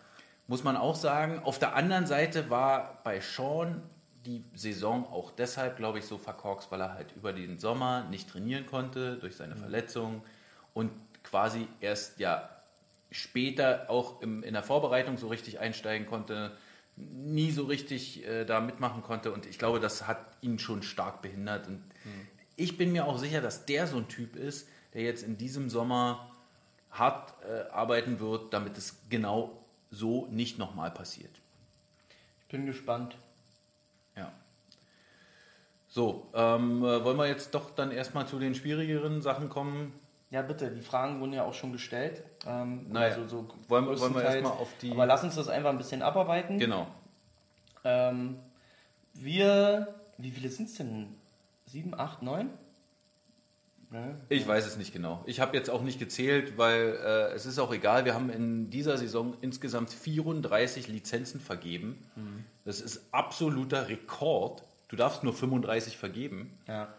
[0.47, 1.37] Muss man auch sagen.
[1.43, 3.83] Auf der anderen Seite war bei Sean
[4.25, 8.29] die Saison auch deshalb, glaube ich, so verkorkst, weil er halt über den Sommer nicht
[8.29, 10.23] trainieren konnte durch seine Verletzung
[10.73, 10.91] und
[11.23, 12.49] quasi erst ja
[13.11, 16.55] später auch im, in der Vorbereitung so richtig einsteigen konnte,
[16.95, 21.21] nie so richtig äh, da mitmachen konnte und ich glaube, das hat ihn schon stark
[21.21, 21.81] behindert und
[22.55, 25.69] ich bin mir auch sicher, dass der so ein Typ ist, der jetzt in diesem
[25.69, 26.29] Sommer
[26.91, 31.31] hart äh, arbeiten wird, damit es genau so nicht nochmal passiert.
[32.41, 33.17] Ich bin gespannt.
[35.99, 39.91] So, ähm, äh, wollen wir jetzt doch dann erstmal zu den schwierigeren Sachen kommen?
[40.29, 42.23] Ja, bitte, die Fragen wurden ja auch schon gestellt.
[42.47, 44.35] Ähm, Naja, also so wollen wir- wollen wir größtenteils.
[44.35, 46.57] erst mal auf die- Aber lass uns das einfach ein bisschen abarbeiten.
[46.57, 46.87] Genau.
[47.83, 48.37] Ähm,
[49.13, 51.17] wir, wie viele sind es denn?
[51.65, 52.49] Sieben, acht, neun?
[53.89, 54.21] Ne?
[54.29, 55.21] Ich weiß es nicht genau.
[55.25, 58.05] Ich habe jetzt auch nicht gezählt, weil äh, es ist auch egal.
[58.05, 62.05] Wir haben in dieser Saison insgesamt 34 Lizenzen vergeben.
[62.63, 64.63] Das ist absoluter Rekord.
[64.89, 66.57] Du darfst nur 35 vergeben.
[66.67, 66.89] Ja.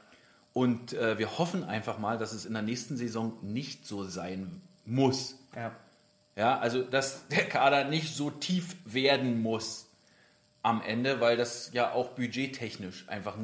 [0.52, 4.62] Und äh, wir hoffen einfach mal, dass es in der nächsten Saison nicht so sein
[4.84, 5.38] muss.
[5.54, 5.72] Ja.
[6.36, 9.88] Ja, also dass der Kader nicht so tief werden muss
[10.62, 13.36] am Ende, weil das ja auch budgettechnisch einfach.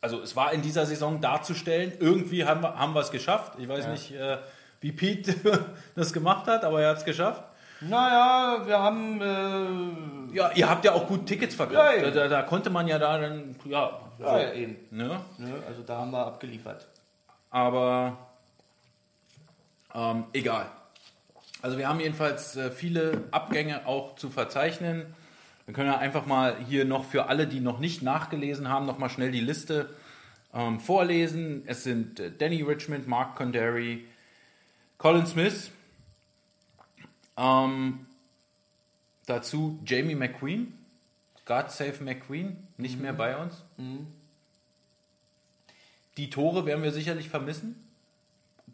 [0.00, 3.58] Also es war in dieser Saison darzustellen, irgendwie haben wir, haben wir es geschafft.
[3.58, 4.38] Ich weiß nicht, äh,
[4.80, 5.34] wie Pete
[5.94, 7.44] das gemacht hat, aber er hat es geschafft.
[7.88, 9.20] Naja, wir haben.
[9.20, 11.96] Äh, Ja, ihr habt ja auch gut Tickets verkauft.
[11.98, 12.02] Ja.
[12.04, 14.76] Da, da, da konnte man ja da dann, ja, ja, ja, eben.
[14.90, 15.20] ne?
[15.38, 15.54] Ne?
[15.66, 16.86] Also da haben wir abgeliefert.
[17.50, 18.16] aber
[19.94, 20.66] ähm, egal.
[21.60, 25.14] Also wir haben jedenfalls äh, viele Abgänge auch zu verzeichnen.
[25.66, 28.98] Wir können ja einfach mal hier noch für alle, die noch nicht nachgelesen haben, noch
[28.98, 29.90] mal schnell die Liste
[30.54, 31.62] ähm, vorlesen.
[31.66, 34.04] Es sind äh, Danny Richmond, Mark Condary,
[34.98, 35.70] Colin Smith,
[37.36, 38.06] ähm,
[39.26, 40.78] dazu Jamie McQueen,
[41.44, 43.64] God Save McQueen, nicht mehr bei uns.
[46.16, 47.76] Die Tore werden wir sicherlich vermissen.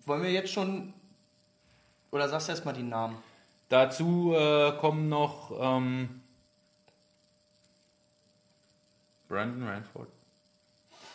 [0.05, 0.93] Wollen wir jetzt schon.
[2.11, 3.17] Oder sagst du erstmal die Namen?
[3.69, 6.23] Dazu äh, kommen noch ähm,
[9.29, 10.09] Brandon Ranford.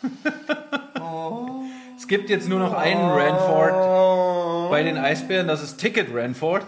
[1.96, 6.64] Es gibt jetzt nur noch einen Ranford bei den Eisbären, das ist Ticket Ranford.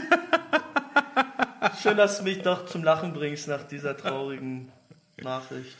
[1.82, 4.70] Schön, dass du mich doch zum Lachen bringst nach dieser traurigen
[5.18, 5.76] Nachricht.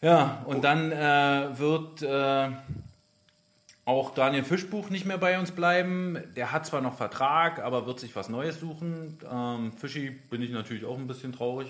[0.00, 2.50] Ja, und dann äh, wird äh,
[3.86, 6.18] auch Daniel Fischbuch nicht mehr bei uns bleiben.
[6.36, 9.18] Der hat zwar noch Vertrag, aber wird sich was Neues suchen.
[9.30, 11.68] Ähm, Fischi bin ich natürlich auch ein bisschen traurig.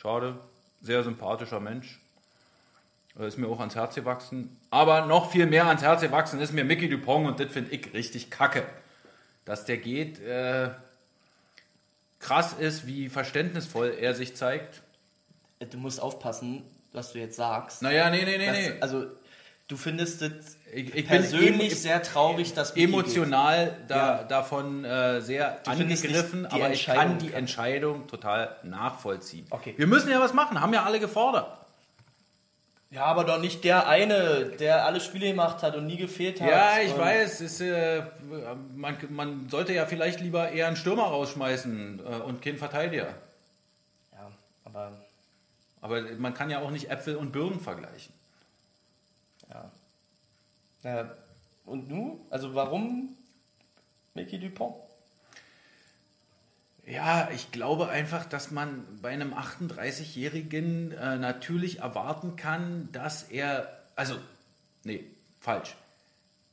[0.00, 0.36] Schade.
[0.80, 2.00] Sehr sympathischer Mensch.
[3.18, 4.56] Äh, Ist mir auch ans Herz gewachsen.
[4.70, 7.92] Aber noch viel mehr ans Herz gewachsen ist mir Mickey Dupont und das finde ich
[7.92, 8.64] richtig kacke.
[9.48, 10.20] Dass der geht.
[10.20, 10.68] Äh,
[12.18, 14.82] krass ist, wie verständnisvoll er sich zeigt.
[15.70, 17.80] Du musst aufpassen, was du jetzt sagst.
[17.82, 18.72] Naja, nee, nee, nee, Das- nee.
[18.80, 19.06] Also,
[19.68, 24.24] du findest es Ich, ich persönlich bin sehr traurig, dass Mickey emotional da, Ja.
[24.24, 29.46] davon äh, sehr Du angegriffen, aber ich kann die Entscheidung total nachvollziehen.
[29.48, 29.72] Okay.
[29.78, 31.57] Wir müssen ja was machen, haben ja alle gefordert.
[32.90, 36.48] Ja, aber doch nicht der eine, der alle Spiele gemacht hat und nie gefehlt hat.
[36.50, 38.02] Ja, ich Und- weiß, ist, äh,
[38.74, 43.14] man, man sollte ja vielleicht lieber eher einen Stürmer rausschmeißen äh, und keinen Verteidiger.
[44.12, 44.32] Ja,
[44.64, 44.92] aber
[45.82, 48.12] Aber man kann ja auch nicht Äpfel und Birnen vergleichen.
[50.82, 51.04] Äh,
[51.66, 52.20] und nu?
[52.30, 53.16] Also warum
[54.14, 54.74] Mickey Dupont?
[56.90, 63.68] Ja, ich glaube einfach, dass man bei einem 38-Jährigen äh, natürlich erwarten kann, dass er,
[63.94, 64.16] also,
[64.84, 65.04] nee,
[65.38, 65.76] falsch.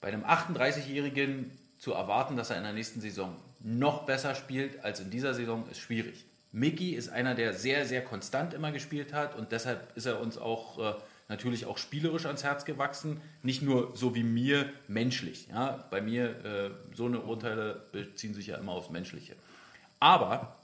[0.01, 4.99] Bei einem 38-Jährigen zu erwarten, dass er in der nächsten Saison noch besser spielt als
[4.99, 6.25] in dieser Saison, ist schwierig.
[6.51, 10.37] Mickey ist einer, der sehr, sehr konstant immer gespielt hat und deshalb ist er uns
[10.37, 10.95] auch äh,
[11.29, 13.21] natürlich auch spielerisch ans Herz gewachsen.
[13.41, 15.47] Nicht nur so wie mir menschlich.
[15.47, 15.85] Ja?
[15.91, 19.35] Bei mir, äh, so eine Urteile beziehen sich ja immer aufs Menschliche.
[19.99, 20.55] Aber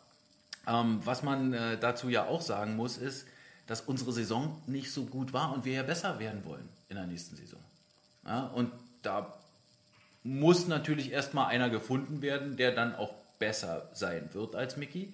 [0.67, 3.27] ähm, was man äh, dazu ja auch sagen muss, ist,
[3.67, 7.07] dass unsere Saison nicht so gut war und wir ja besser werden wollen in der
[7.07, 7.59] nächsten Saison.
[8.25, 8.47] Ja?
[8.47, 9.33] Und da
[10.23, 15.13] muss natürlich erstmal einer gefunden werden, der dann auch besser sein wird als Mickey.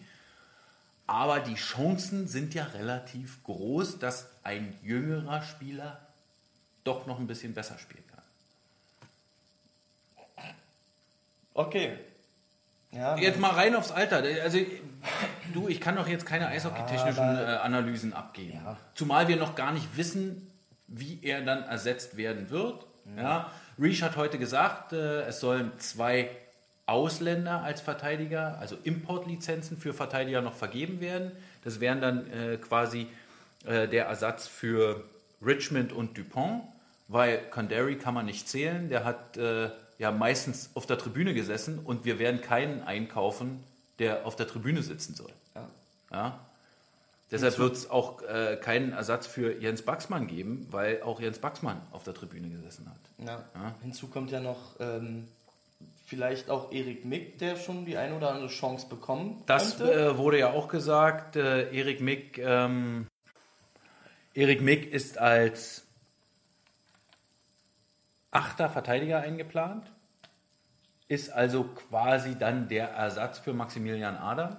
[1.06, 6.06] Aber die Chancen sind ja relativ groß, dass ein jüngerer Spieler
[6.84, 8.24] doch noch ein bisschen besser spielen kann.
[11.54, 11.98] Okay.
[12.98, 14.24] Ja, Jetzt mal rein aufs Alter.
[14.44, 14.60] Also
[15.54, 18.62] du, ich kann doch jetzt keine eishockeytechnischen äh, Analysen abgeben.
[18.64, 18.78] Ja.
[18.96, 20.52] Zumal wir noch gar nicht wissen,
[20.88, 22.86] wie er dann ersetzt werden wird.
[23.16, 23.52] Ja.
[23.80, 26.30] Reach hat heute gesagt, äh, es sollen zwei
[26.88, 31.32] Ausländer als Verteidiger, also Importlizenzen für Verteidiger noch vergeben werden.
[31.64, 33.08] Das wären dann äh, quasi
[33.66, 35.04] äh, der Ersatz für
[35.46, 36.64] Richmond und Dupont,
[37.10, 38.90] weil Condary kann man nicht zählen.
[38.90, 43.64] Der hat äh, ja meistens auf der Tribüne gesessen und wir werden keinen einkaufen,
[44.00, 45.32] der auf der Tribüne sitzen soll.
[45.56, 45.70] Ja.
[46.12, 46.40] Ja?
[47.30, 51.82] Deshalb wird es auch äh, keinen Ersatz für Jens Baxmann geben, weil auch Jens Baxmann
[51.92, 53.28] auf der Tribüne gesessen hat.
[53.28, 53.44] Ja.
[53.54, 53.76] Ja.
[53.82, 55.28] Hinzu kommt ja noch ähm,
[56.06, 60.40] vielleicht auch Erik Mick, der schon die ein oder andere Chance bekommen Das äh, wurde
[60.40, 61.36] ja auch gesagt.
[61.36, 63.08] Äh, Erik Mick, ähm,
[64.34, 65.87] Erik Mick ist als
[68.32, 69.92] achter Verteidiger eingeplant,
[71.08, 74.58] ist also quasi dann der Ersatz für Maximilian Adam.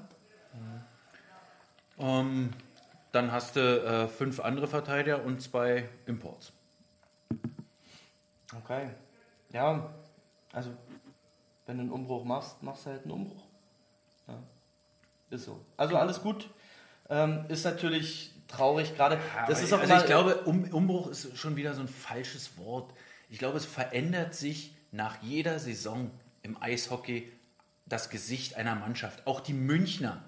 [1.99, 2.51] Ähm,
[3.13, 6.53] dann hast du äh, fünf andere Verteidiger und zwei Imports.
[8.57, 8.91] Okay.
[9.51, 9.91] Ja,
[10.53, 10.71] also
[11.67, 13.45] wenn du einen Umbruch machst, machst du halt einen Umbruch.
[14.27, 14.35] Ja.
[15.31, 15.61] Ist so.
[15.77, 16.49] Also alles gut.
[17.11, 19.19] Ähm, ist natürlich traurig, gerade.
[19.47, 22.93] Das ist auch also ich glaube, um, Umbruch ist schon wieder so ein falsches Wort.
[23.29, 26.11] Ich glaube, es verändert sich nach jeder Saison
[26.43, 27.31] im Eishockey
[27.87, 29.27] das Gesicht einer Mannschaft.
[29.27, 30.25] Auch die Münchner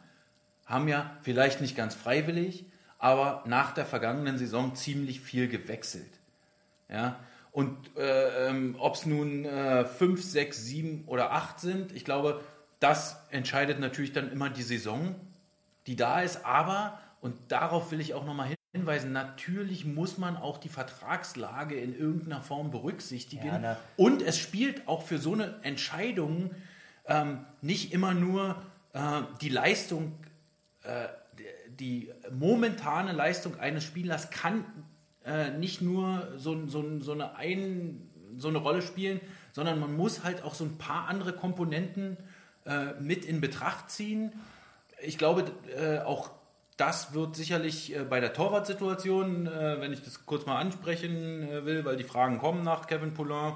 [0.66, 2.64] haben ja vielleicht nicht ganz freiwillig,
[2.98, 6.20] aber nach der vergangenen Saison ziemlich viel gewechselt.
[6.88, 7.18] Ja?
[7.52, 12.42] Und äh, ähm, ob es nun äh, 5, 6, 7 oder 8 sind, ich glaube,
[12.78, 15.14] das entscheidet natürlich dann immer die Saison,
[15.86, 16.44] die da ist.
[16.44, 21.96] Aber, und darauf will ich auch nochmal hinweisen, natürlich muss man auch die Vertragslage in
[21.96, 23.62] irgendeiner Form berücksichtigen.
[23.62, 26.50] Ja, und es spielt auch für so eine Entscheidung
[27.06, 30.12] ähm, nicht immer nur äh, die Leistung
[30.82, 31.08] äh,
[31.80, 34.64] die momentane Leistung eines Spielers kann
[35.24, 39.20] äh, nicht nur so, so, so, eine ein, so eine Rolle spielen,
[39.52, 42.16] sondern man muss halt auch so ein paar andere Komponenten
[42.66, 44.32] äh, mit in Betracht ziehen.
[45.02, 46.30] Ich glaube, äh, auch
[46.80, 51.66] das wird sicherlich äh, bei der Torwartsituation, äh, wenn ich das kurz mal ansprechen äh,
[51.66, 53.52] will, weil die Fragen kommen nach Kevin Poulin.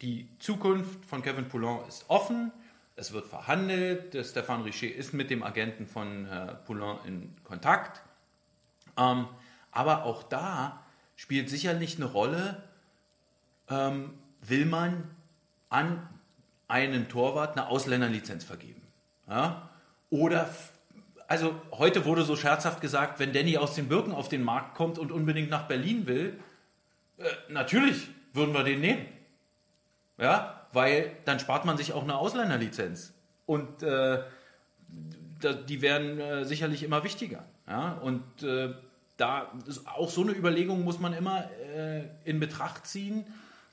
[0.00, 2.52] Die Zukunft von Kevin Poulin ist offen.
[2.94, 4.16] Es wird verhandelt.
[4.24, 6.28] Stefan Richer ist mit dem Agenten von
[6.66, 8.00] Poulain in Kontakt.
[8.96, 9.26] Ähm,
[9.72, 10.84] aber auch da
[11.16, 12.62] spielt sicherlich eine Rolle,
[13.68, 15.10] ähm, will man
[15.68, 16.08] an
[16.68, 18.82] einen Torwart eine Ausländerlizenz vergeben.
[20.10, 20.48] Oder,
[21.28, 24.98] also heute wurde so scherzhaft gesagt, wenn Danny aus den Birken auf den Markt kommt
[24.98, 26.40] und unbedingt nach Berlin will,
[27.18, 29.06] äh, natürlich würden wir den nehmen.
[30.16, 33.12] Ja, weil dann spart man sich auch eine Ausländerlizenz.
[33.46, 34.22] Und äh,
[35.68, 37.44] die werden äh, sicherlich immer wichtiger.
[37.68, 37.92] Ja?
[37.92, 38.74] Und äh,
[39.18, 39.52] da
[39.94, 43.26] auch so eine Überlegung muss man immer äh, in Betracht ziehen.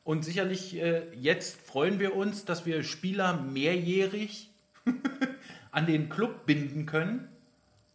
[0.04, 4.50] Und sicherlich äh, jetzt freuen wir uns, dass wir Spieler mehrjährig
[5.72, 7.30] an den Club binden können.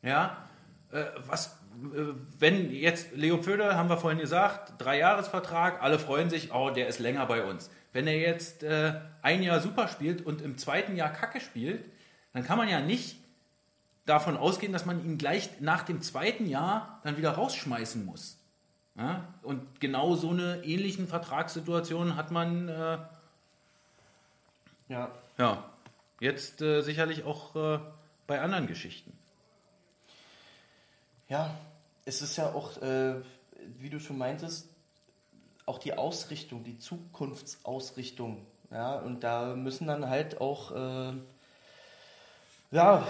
[0.02, 0.48] Ja,
[0.92, 1.58] äh, was,
[1.94, 6.88] äh, wenn jetzt Leo Pföder, haben wir vorhin gesagt, Dreijahresvertrag, alle freuen sich, oh, der
[6.88, 7.70] ist länger bei uns.
[7.92, 11.84] Wenn er jetzt äh, ein Jahr super spielt und im zweiten Jahr Kacke spielt,
[12.32, 13.16] dann kann man ja nicht
[14.06, 18.38] davon ausgehen, dass man ihn gleich nach dem zweiten Jahr dann wieder rausschmeißen muss.
[18.96, 19.24] Ja?
[19.42, 22.98] Und genau so eine ähnlichen Vertragssituation hat man äh,
[24.88, 25.10] ja.
[25.38, 25.64] ja,
[26.18, 27.78] jetzt äh, sicherlich auch äh,
[28.26, 29.16] bei anderen Geschichten.
[31.30, 31.56] Ja,
[32.04, 33.14] es ist ja auch, äh,
[33.78, 34.68] wie du schon meintest,
[35.64, 38.44] auch die Ausrichtung, die Zukunftsausrichtung.
[38.72, 41.12] Ja, und da müssen dann halt auch, äh,
[42.72, 43.06] ja,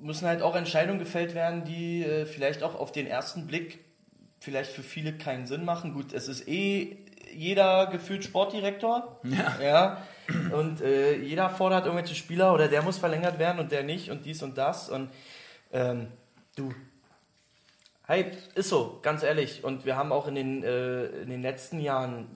[0.00, 3.80] müssen halt auch Entscheidungen gefällt werden, die äh, vielleicht auch auf den ersten Blick
[4.38, 5.92] vielleicht für viele keinen Sinn machen.
[5.92, 6.96] Gut, es ist eh
[7.34, 9.20] jeder gefühlt Sportdirektor.
[9.24, 9.60] Ja.
[9.60, 10.02] ja
[10.52, 14.24] und äh, jeder fordert irgendwelche Spieler oder der muss verlängert werden und der nicht und
[14.24, 14.88] dies und das.
[14.88, 15.10] Und
[15.72, 16.06] ähm,
[16.56, 16.72] du,
[18.06, 19.64] hey, ist so, ganz ehrlich.
[19.64, 22.26] Und wir haben auch in den, äh, in den letzten Jahren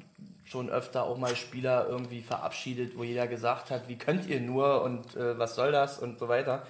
[0.44, 4.82] schon öfter auch mal Spieler irgendwie verabschiedet, wo jeder gesagt hat, wie könnt ihr nur
[4.82, 6.66] und äh, was soll das und so weiter.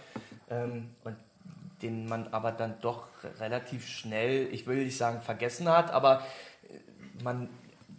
[0.49, 1.17] Ähm, und
[1.83, 6.23] den man aber dann doch relativ schnell, ich will nicht sagen vergessen hat, aber
[6.69, 7.51] äh, man,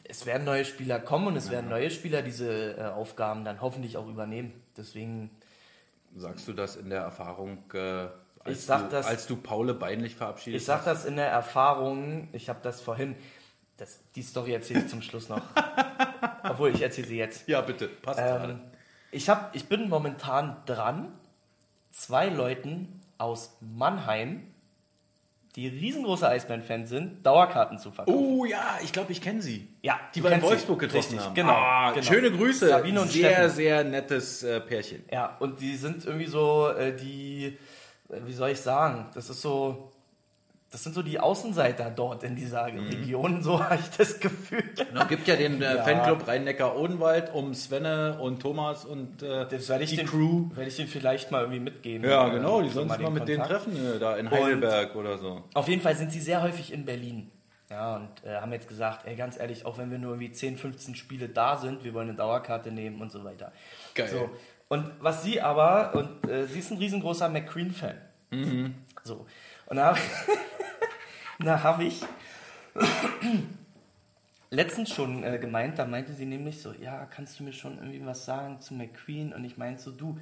[0.04, 3.98] es werden neue Spieler kommen und es werden neue Spieler diese äh, Aufgaben dann hoffentlich
[3.98, 4.54] auch übernehmen.
[4.76, 5.30] Deswegen.
[6.16, 8.08] Sagst du das in der Erfahrung, äh,
[8.48, 10.86] als, ich sag du, das, als du Paule Beinlich verabschiedet Ich sag hast?
[10.88, 13.16] das in der Erfahrung, ich habe das vorhin,
[13.78, 15.42] das, die Story erzähle ich zum Schluss noch.
[16.44, 17.48] Obwohl, ich erzähle sie jetzt.
[17.48, 18.54] Ja, bitte, passt gerade.
[18.54, 18.60] Ähm,
[19.12, 21.12] ich, hab, ich bin momentan dran,
[21.92, 24.44] zwei Leuten aus Mannheim,
[25.56, 28.16] die riesengroße Eisbären-Fans sind, Dauerkarten zu verkaufen.
[28.20, 29.68] Oh ja, ich glaube, ich kenne sie.
[29.82, 30.52] Ja, Die wir in kennst sie.
[30.52, 31.34] Wolfsburg getroffen Richtig, haben.
[31.34, 32.06] genau, Ah, genau.
[32.06, 32.68] Schöne Grüße.
[32.68, 33.56] Sabine und sehr, Steffen.
[33.56, 35.04] sehr nettes äh, Pärchen.
[35.12, 37.58] Ja, und die sind irgendwie so, äh, die,
[38.10, 39.92] wie soll ich sagen, das ist so,
[40.70, 42.88] das sind so die Außenseiter dort in dieser Mhm.
[42.90, 44.64] Region, so habe ich das Gefühl.
[44.76, 45.84] Es gibt ja den äh, Ja.
[45.84, 50.50] Fanclub Rhein-Neckar-Odenwald um Svenne und Thomas und äh, Das werde ich, die den, Crew.
[50.54, 52.10] werde ich den vielleicht mal irgendwie mitgeben.
[52.10, 53.64] Ja, Äh, genau, die so sollen sich mal mit denen Kontakt.
[53.66, 55.44] treffen, äh, da in Heidelberg oder so.
[55.54, 57.32] Auf jeden Fall sind sie sehr häufig in Berlin.
[57.70, 60.58] Ja, und äh, haben jetzt gesagt, ey, ganz ehrlich, auch wenn wir nur irgendwie 10,
[60.58, 63.52] 15 Spiele da sind, wir wollen eine Dauerkarte nehmen und so weiter.
[63.94, 64.08] Geil.
[64.08, 64.30] So.
[64.68, 67.96] Und was sie aber, und äh, sie ist ein riesengroßer McQueen-Fan.
[68.32, 68.76] Mhm.
[69.04, 69.26] So.
[69.68, 69.96] Und da,
[71.64, 72.02] habe ich
[74.50, 78.06] letztens schon äh, gemeint, da meinte sie nämlich so, ja, kannst du mir schon irgendwie
[78.06, 79.34] was sagen zu McQueen?
[79.34, 80.20] Und ich meinte so, du,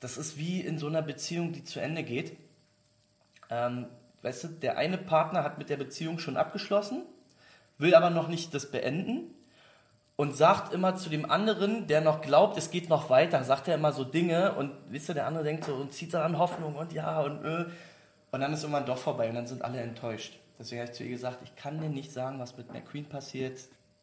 [0.00, 2.36] das ist wie in so einer Beziehung, die zu Ende geht.
[3.50, 3.86] Ähm,
[4.22, 7.02] weißt du, der eine Partner hat mit der Beziehung schon abgeschlossen,
[7.76, 9.34] will aber noch nicht das beenden
[10.16, 13.74] und sagt immer zu dem anderen, der noch glaubt, es geht noch weiter, sagt er
[13.74, 16.92] immer so Dinge und wisst ihr, der andere denkt so und zieht daran Hoffnung und
[16.92, 17.64] ja und äh,
[18.34, 20.40] und dann ist irgendwann doch vorbei und dann sind alle enttäuscht.
[20.58, 23.60] Deswegen habe ich zu ihr gesagt, ich kann dir nicht sagen, was mit McQueen passiert.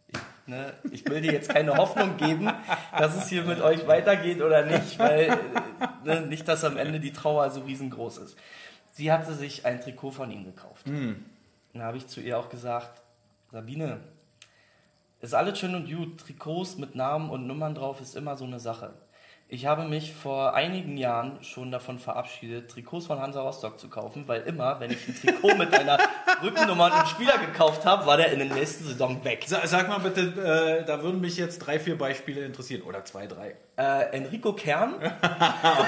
[0.07, 2.49] Ich, ne, ich will dir jetzt keine Hoffnung geben,
[2.97, 5.37] dass es hier mit euch weitergeht oder nicht, weil äh,
[6.05, 8.37] ne, nicht, dass am Ende die Trauer so riesengroß ist.
[8.93, 10.87] Sie hatte sich ein Trikot von ihm gekauft.
[11.73, 13.01] Und da habe ich zu ihr auch gesagt,
[13.51, 13.99] Sabine,
[15.21, 16.19] ist alles schön und gut.
[16.21, 18.93] Trikots mit Namen und Nummern drauf ist immer so eine Sache.
[19.53, 24.23] Ich habe mich vor einigen Jahren schon davon verabschiedet, Trikots von Hansa Rostock zu kaufen,
[24.25, 25.97] weil immer, wenn ich ein Trikot mit einer
[26.41, 29.43] Rückennummer und einem Spieler gekauft habe, war der in der nächsten Saison weg.
[29.45, 30.21] Sa- Sag mal bitte,
[30.81, 32.83] äh, da würden mich jetzt drei, vier Beispiele interessieren.
[32.83, 33.57] Oder zwei, drei.
[33.77, 34.95] Äh, Enrico Kern,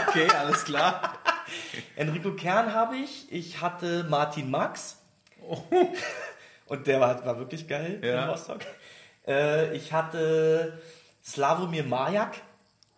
[0.10, 1.14] Okay, alles klar.
[1.96, 3.32] Enrico Kern habe ich.
[3.32, 5.02] Ich hatte Martin Max.
[6.66, 8.24] Und der war, war wirklich geil Ja.
[8.24, 8.60] in Rostock.
[9.28, 10.80] Äh, ich hatte
[11.24, 12.42] Slavomir Majak.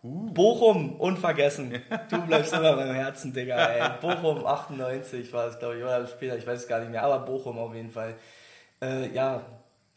[0.02, 1.82] Bochum, unvergessen.
[2.10, 3.56] Du bleibst immer meinem Herzen, Digga.
[3.56, 3.90] Ey.
[4.00, 7.24] Bochum 98 war es, glaube ich, oder später, ich weiß es gar nicht mehr, aber
[7.26, 8.14] Bochum auf jeden Fall.
[8.80, 9.42] Äh, ja,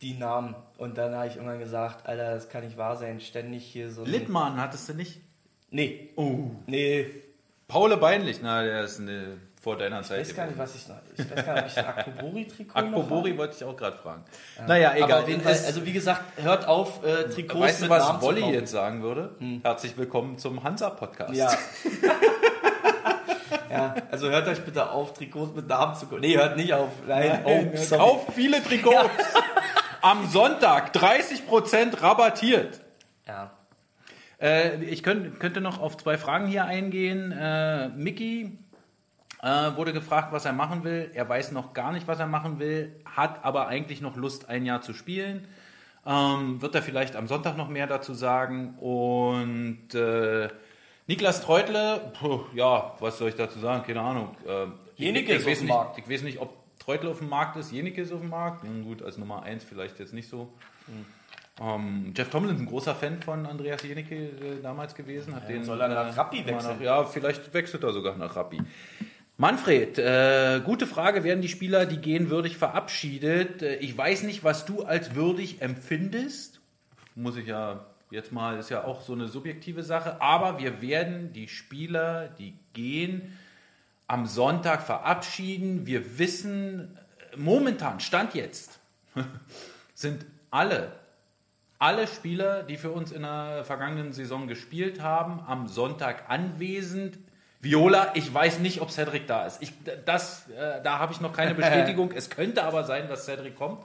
[0.01, 0.55] die Namen.
[0.77, 4.03] Und dann habe ich irgendwann gesagt, Alter, das kann nicht wahr sein, ständig hier so.
[4.03, 5.21] Littmann hattest du nicht?
[5.69, 6.49] Nee, Oh.
[6.65, 7.05] nee,
[7.67, 10.21] Paul Beinlich, na, der ist eine, vor deiner Zeit.
[10.21, 10.95] Ich weiß gar nicht, was ich noch.
[11.17, 14.23] Ich weiß gar nicht, ob ich ein Akpobori-Trikot noch Akpobori wollte ich auch gerade fragen.
[14.67, 14.99] Naja, habe.
[15.01, 15.23] egal.
[15.45, 18.71] Es- also wie gesagt, hört auf, äh, Trikots weißt du, mit was Namen Wolli jetzt
[18.71, 19.35] sagen würde?
[19.63, 21.33] Herzlich willkommen zum Hansa-Podcast.
[21.35, 21.51] Ja.
[23.69, 26.21] ja, also hört euch bitte auf, Trikots mit Namen zu kaufen.
[26.21, 26.89] Nee, hört nicht auf.
[27.05, 28.01] Nein, oh, sorry.
[28.01, 29.09] Kauft viele Trikots.
[30.01, 32.79] Am Sonntag 30% rabattiert.
[33.27, 33.51] Ja.
[34.41, 37.33] Äh, ich könnt, könnte noch auf zwei Fragen hier eingehen.
[37.33, 38.57] Äh, Mickey
[39.41, 41.11] äh, wurde gefragt, was er machen will.
[41.13, 44.65] Er weiß noch gar nicht, was er machen will, hat aber eigentlich noch Lust, ein
[44.65, 45.47] Jahr zu spielen.
[46.05, 48.75] Ähm, wird er vielleicht am Sonntag noch mehr dazu sagen.
[48.79, 50.49] Und äh,
[51.07, 53.83] Niklas Treutle, puh, ja, was soll ich dazu sagen?
[53.85, 54.35] Keine Ahnung.
[54.47, 55.97] Äh, Jenike ich, ist auf dem nicht, Markt.
[55.97, 57.71] ich weiß nicht, ob Treutle auf dem Markt ist.
[57.71, 58.63] Jenike ist auf dem Markt.
[58.63, 60.51] Ja, gut, als Nummer 1 vielleicht jetzt nicht so.
[61.61, 65.35] Ähm, Jeff Tomlin ist ein großer Fan von Andreas Jenike äh, damals gewesen.
[65.35, 66.77] Hat den, soll er nach äh, Rappi wechseln?
[66.77, 68.61] Nach, ja, vielleicht wechselt er sogar nach Rappi.
[69.41, 71.23] Manfred, äh, gute Frage.
[71.23, 73.61] Werden die Spieler, die gehen, würdig verabschiedet?
[73.61, 76.59] Äh, ich weiß nicht, was du als würdig empfindest.
[77.15, 80.21] Muss ich ja jetzt mal, ist ja auch so eine subjektive Sache.
[80.21, 83.39] Aber wir werden die Spieler, die gehen,
[84.07, 85.85] am Sonntag verabschieden.
[85.85, 86.97] Wir wissen
[87.31, 88.81] äh, momentan, Stand jetzt,
[89.93, 90.91] sind alle,
[91.77, 97.17] alle Spieler, die für uns in der vergangenen Saison gespielt haben, am Sonntag anwesend.
[97.61, 99.61] Viola, ich weiß nicht, ob Cedric da ist.
[99.61, 99.73] Ich,
[100.05, 102.11] das, äh, da habe ich noch keine Bestätigung.
[102.13, 103.83] es könnte aber sein, dass Cedric kommt.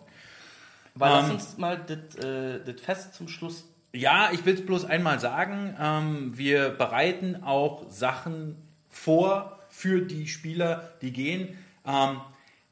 [0.97, 3.65] Lass Ähm, uns mal das äh, Fest zum Schluss.
[3.93, 5.77] Ja, ich will es bloß einmal sagen.
[5.81, 8.57] Ähm, wir bereiten auch Sachen
[8.91, 11.59] vor für die Spieler, die gehen.
[11.85, 12.21] Ähm,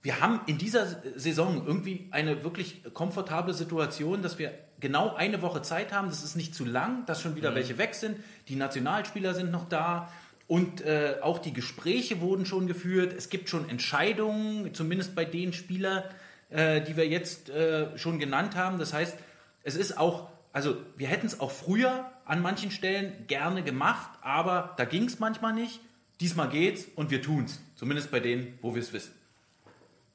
[0.02, 0.86] wir haben in dieser
[1.16, 6.08] Saison irgendwie eine wirklich komfortable Situation, dass wir genau eine Woche Zeit haben.
[6.08, 8.18] Das ist nicht zu lang, dass schon wieder welche weg sind.
[8.48, 10.08] Die Nationalspieler sind noch da.
[10.52, 13.14] Und äh, auch die Gespräche wurden schon geführt.
[13.14, 16.04] Es gibt schon Entscheidungen, zumindest bei den Spielern,
[16.50, 18.78] äh, die wir jetzt äh, schon genannt haben.
[18.78, 19.16] Das heißt,
[19.62, 24.74] es ist auch, also wir hätten es auch früher an manchen Stellen gerne gemacht, aber
[24.76, 25.80] da ging es manchmal nicht.
[26.20, 27.62] Diesmal geht's und wir tun's.
[27.74, 29.14] Zumindest bei denen, wo wir es wissen.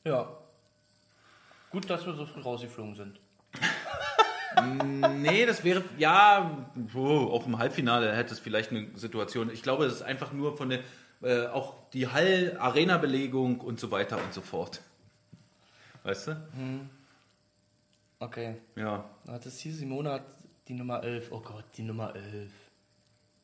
[0.03, 0.38] Ja.
[1.71, 3.19] Gut, dass wir so früh rausgeflogen sind.
[4.62, 9.49] Nee, das wäre, ja, oh, auch im Halbfinale hätte es vielleicht eine Situation.
[9.51, 10.80] Ich glaube, es ist einfach nur von der,
[11.22, 14.82] äh, auch die Hall-Arena-Belegung und so weiter und so fort.
[16.03, 16.38] Weißt du?
[18.20, 18.55] Okay.
[18.76, 19.05] Ja.
[19.28, 20.24] Hat es hier Simone hat
[20.68, 21.32] die Nummer 11.
[21.32, 22.51] Oh Gott, die Nummer 11.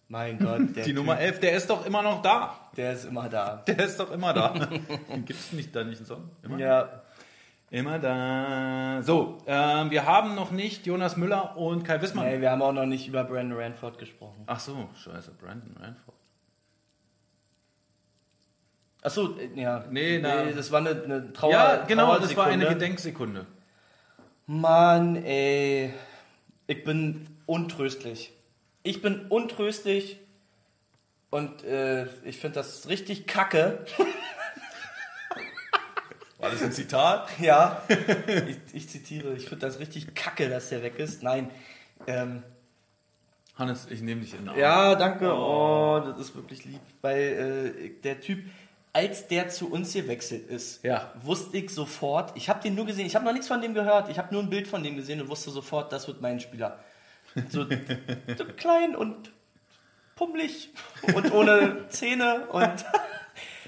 [0.07, 2.69] Mein Gott, der Die Nummer 11, der ist doch immer noch da.
[2.75, 3.57] Der ist immer da.
[3.67, 4.53] Der ist doch immer da.
[5.25, 6.29] Gibt es nicht da nicht einen Song?
[6.41, 7.02] Immer, Ja.
[7.73, 9.01] Immer da.
[9.03, 12.25] So, ähm, wir haben noch nicht Jonas Müller und Kai Wissmann.
[12.27, 14.43] Nee, wir haben auch noch nicht über Brandon Ranford gesprochen.
[14.45, 16.15] Ach so, scheiße, Brandon Ranford.
[19.01, 19.83] Achso, ja.
[19.89, 21.51] Nee, na- das war eine, eine Trauer.
[21.51, 22.67] ja, genau, das war eine.
[22.67, 23.45] Gedenksekunde.
[24.45, 25.93] Mann, ey.
[26.67, 28.31] Ich bin untröstlich.
[28.83, 30.19] Ich bin untröstlich
[31.31, 33.85] und äh, ich finde das richtig kacke.
[36.43, 37.27] War das ein Zitat?
[37.39, 37.81] Ja,
[38.47, 41.23] ich, ich zitiere, ich finde das richtig kacke, dass der weg ist.
[41.23, 41.49] Nein.
[42.05, 42.43] Ähm,
[43.57, 44.57] Hannes, ich nehme dich in den Arm.
[44.59, 45.31] ja, danke.
[45.33, 46.81] Oh, das ist wirklich lieb.
[47.01, 48.43] Weil äh, der Typ,
[48.91, 51.13] als der zu uns gewechselt ist, Ja.
[51.21, 54.09] wusste ich sofort, ich habe den nur gesehen, ich habe noch nichts von dem gehört,
[54.09, 56.79] ich habe nur ein Bild von dem gesehen und wusste sofort, das wird mein Spieler.
[57.49, 57.65] So,
[58.37, 59.31] so klein und
[60.15, 60.69] pummelig
[61.15, 62.85] und ohne Zähne und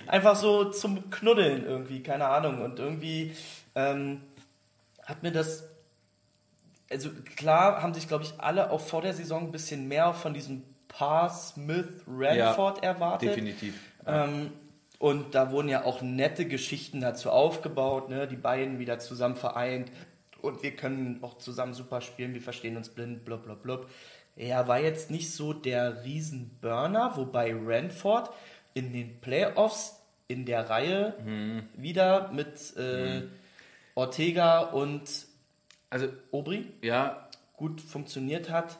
[0.07, 2.61] einfach so zum Knuddeln irgendwie, keine Ahnung.
[2.61, 3.35] Und irgendwie
[3.75, 4.21] ähm,
[5.03, 5.67] hat mir das,
[6.89, 10.33] also klar haben sich, glaube ich, alle auch vor der Saison ein bisschen mehr von
[10.33, 13.29] diesem Paar Smith-Ranford erwartet.
[13.29, 13.75] Definitiv.
[14.05, 14.51] Ähm,
[14.97, 18.27] und da wurden ja auch nette Geschichten dazu aufgebaut, ne?
[18.27, 19.91] die beiden wieder zusammen vereint
[20.41, 23.89] und wir können auch zusammen super spielen, wir verstehen uns blind, blub, blub, blub.
[24.37, 28.29] Er war jetzt nicht so der Riesenburner, wobei Ranford
[28.75, 31.15] in den Playoffs in der Reihe
[31.75, 33.23] wieder mit äh,
[33.95, 35.09] Ortega und
[35.89, 38.77] Also, Obri ja, gut funktioniert hat.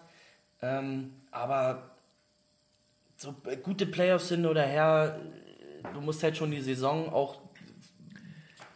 [0.62, 1.92] Ähm, aber
[3.18, 5.20] so äh, gute Playoffs hin oder her,
[5.84, 7.40] äh, du musst halt schon die Saison auch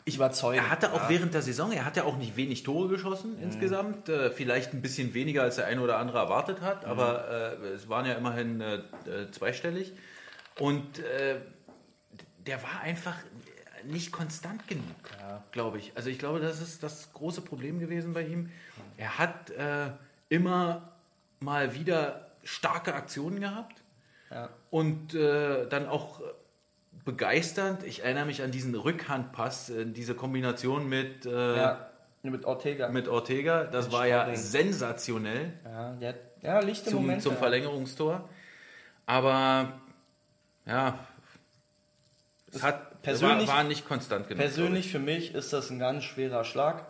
[0.06, 0.58] überzeugen.
[0.58, 1.10] er hatte auch ja.
[1.10, 4.10] während der Saison, er hat ja auch nicht wenig Tore geschossen insgesamt.
[4.10, 7.90] Äh, vielleicht ein bisschen weniger, als der eine oder andere erwartet hat, aber äh, es
[7.90, 8.82] waren ja immerhin äh,
[9.32, 9.94] zweistellig.
[10.60, 11.38] Und äh,
[12.46, 13.16] der war einfach
[13.86, 14.84] nicht konstant genug,
[15.52, 15.94] glaube ich.
[15.96, 18.52] Also ich glaube, das ist das große Problem gewesen bei ihm.
[18.98, 19.92] Er hat äh,
[20.28, 20.92] immer
[21.40, 23.82] mal wieder starke Aktionen gehabt
[24.32, 24.50] Ja.
[24.70, 26.22] und äh, dann auch
[27.06, 27.84] begeisternd.
[27.84, 31.90] Ich erinnere mich an diesen Rückhandpass, äh, diese Kombination mit, äh, Ja,
[32.24, 32.90] mit Ortega.
[32.90, 33.64] mit Ortega.
[33.64, 37.24] Das Mit war ja sensationell ja, der, ja, lichte zum, Momente.
[37.24, 38.28] zum Verlängerungstor.
[39.06, 39.80] Aber
[40.70, 40.98] ja,
[42.52, 44.40] es hat persönlich- war, war nicht konstant genug.
[44.42, 46.86] Persönlich für mich ist das ein ganz schwerer Schlag.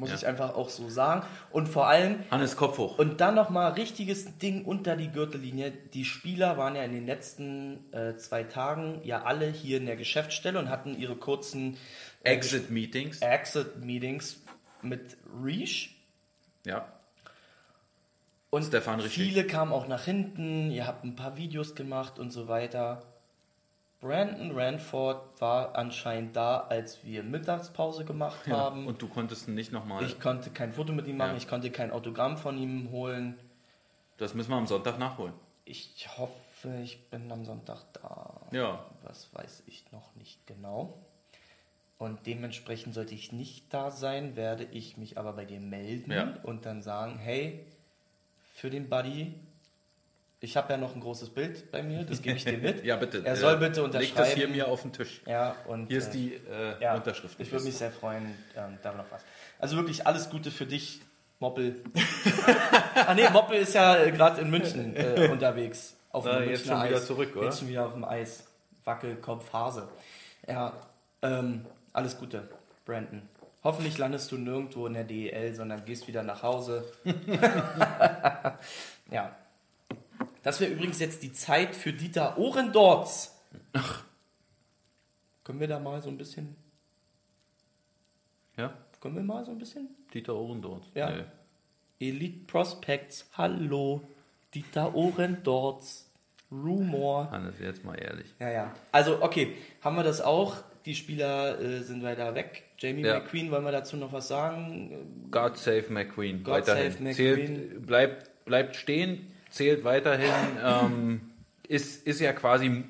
[0.00, 0.14] Muss Ja.
[0.16, 1.26] ich einfach auch so sagen.
[1.50, 2.20] Und vor allem.
[2.30, 2.98] Hannes Kopf hoch.
[2.98, 5.72] Und dann nochmal richtiges Ding unter die Gürtellinie.
[5.72, 9.96] Die Spieler waren ja in den letzten äh, zwei Tagen ja alle hier in der
[9.96, 11.76] Geschäftsstelle und hatten ihre kurzen
[12.22, 13.20] äh, Exit Meetings.
[13.22, 14.40] Exit-Meetings
[14.82, 15.96] mit Reach.
[16.64, 16.86] Ja.
[18.50, 22.48] Und Stefan viele kamen auch nach hinten, ihr habt ein paar Videos gemacht und so
[22.48, 23.02] weiter.
[24.00, 28.56] Brandon Ranford war anscheinend da, als wir Mittagspause gemacht ja.
[28.56, 28.86] haben.
[28.86, 30.04] Und du konntest nicht nochmal.
[30.04, 31.36] ich konnte kein Foto mit ihm machen, Ja.
[31.36, 33.38] ich konnte kein Autogramm von ihm holen.
[34.16, 35.34] Das müssen wir am Sonntag nachholen.
[35.64, 38.40] Ich hoffe, ich bin am Sonntag da.
[38.52, 38.86] Ja.
[39.02, 40.98] Was weiß ich noch nicht genau.
[41.98, 46.34] Und dementsprechend sollte ich nicht da sein, werde ich mich aber bei dir melden Ja.
[46.44, 47.66] und dann sagen, hey,
[48.58, 49.34] für den Buddy
[50.40, 52.84] Ich habe ja noch ein großes Bild bei mir, das gebe ich dir mit.
[52.84, 53.22] Ja, bitte.
[53.24, 54.16] Er äh, soll bitte Leg unterschreiben.
[54.16, 55.20] das hier mir auf den Tisch.
[55.26, 57.38] Ja, und Hier ist äh, die äh, ja, Unterschrift.
[57.38, 59.22] Ich würde mich sehr freuen, ähm, da noch was.
[59.58, 61.00] Also wirklich alles Gute für dich,
[61.38, 61.82] Moppel.
[62.94, 65.96] ah nee, Moppel ist ja äh, gerade in München äh, unterwegs.
[66.10, 67.06] Auf dem jetzt Münchner schon wieder Eis.
[67.06, 67.44] zurück, oder?
[67.44, 68.44] Jetzt schon wieder auf dem Eis.
[68.84, 69.88] Wackelkopf, Hase.
[70.48, 70.72] Ja,
[71.22, 72.48] ähm, alles Gute,
[72.84, 73.22] Brandon.
[73.64, 76.84] Hoffentlich landest du nirgendwo in der DEL, sondern gehst wieder nach Hause.
[79.10, 79.36] ja.
[80.42, 83.36] Das wäre übrigens jetzt die Zeit für Dieter Ohrendorz.
[85.44, 86.56] Können wir da mal so ein bisschen,
[88.56, 89.88] Ja, können wir mal so ein bisschen?
[90.14, 90.84] Dieter Ohrendorf.
[90.94, 91.24] Ja.
[91.98, 94.02] Elite Prospects, hallo.
[94.54, 96.08] Dieter Ohrendorz.
[96.50, 97.30] Rumor.
[97.30, 98.34] Hannes, jetzt mal ehrlich.
[98.38, 98.74] Ja, ja.
[98.92, 100.56] Also, okay, haben wir das auch.
[100.88, 102.62] Die Spieler äh, sind weiter weg.
[102.78, 103.18] Jamie Ja.
[103.18, 105.28] McQueen, wollen wir dazu noch was sagen?
[105.30, 106.42] God save McQueen.
[106.42, 106.92] God weiterhin.
[106.92, 107.14] save McQueen.
[107.14, 110.32] Zählt, bleibt, bleibt stehen, zählt weiterhin.
[110.64, 111.20] ähm,
[111.68, 112.84] ist, ist ja quasi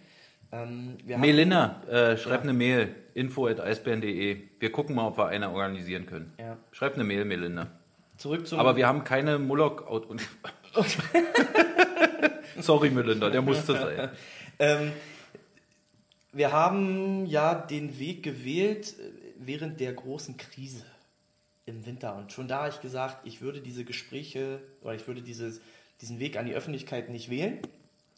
[0.51, 2.43] Ähm, wir haben- Melina, äh, schreib Ja.
[2.43, 2.95] eine Mail.
[3.15, 4.37] info at eisbären.de.
[4.59, 6.33] Wir gucken mal, ob wir eine organisieren können.
[6.39, 6.57] Ja.
[6.71, 7.69] Schreib eine Mail, Melinda.
[8.17, 8.59] Zurück zum.
[8.59, 9.87] Aber wir haben keine Moloch.
[9.87, 10.21] Und
[12.59, 14.09] Sorry, Melinda, der musste sein.
[14.59, 14.91] Ähm,
[16.31, 20.85] wir haben ja den Weg gewählt äh, während der großen Krise
[21.65, 22.15] im Winter.
[22.15, 25.59] Und schon da habe ich gesagt, ich würde diese Gespräche oder ich würde dieses,
[26.01, 27.57] diesen Weg an die Öffentlichkeit nicht wählen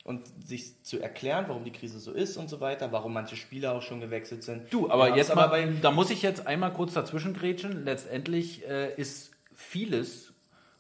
[0.06, 3.74] und sich zu erklären, warum die Krise so ist und so weiter, warum manche Spieler
[3.74, 4.72] auch schon gewechselt sind.
[4.72, 7.84] Du, aber jetzt haben's mal, da muss ich jetzt einmal kurz dazwischen grätschen.
[7.86, 10.34] Letztendlich äh, ist vieles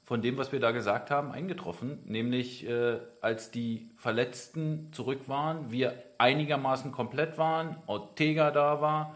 [0.04, 1.98] von dem, was wir da gesagt haben, eingetroffen.
[2.06, 9.16] Nämlich, äh, als die Verletzten zurück waren, wir einigermaßen komplett waren, Ortega da war,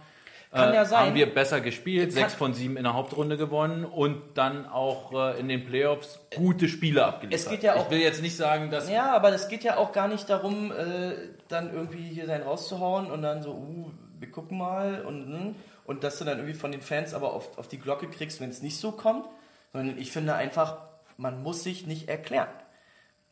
[0.52, 1.08] Kann äh, ja sein.
[1.08, 5.40] haben wir besser gespielt, sechs von sieben in der Hauptrunde gewonnen und dann auch äh,
[5.40, 7.40] in den Playoffs gute Spiele abgeliefert.
[7.46, 9.78] Es geht ja auch- ich will jetzt nicht sagen, dass Ja, aber es geht ja
[9.78, 11.12] auch gar nicht darum, äh,
[11.50, 16.04] dann irgendwie hier sein rauszuhauen und dann so, uh, wir gucken mal und, hm, und
[16.04, 18.64] dass du dann irgendwie von den Fans aber auf, auf die Glocke kriegst, wenn es
[18.64, 19.28] nicht so kommt,
[19.72, 20.78] sondern ich finde einfach,
[21.18, 22.50] man muss sich nicht erklären,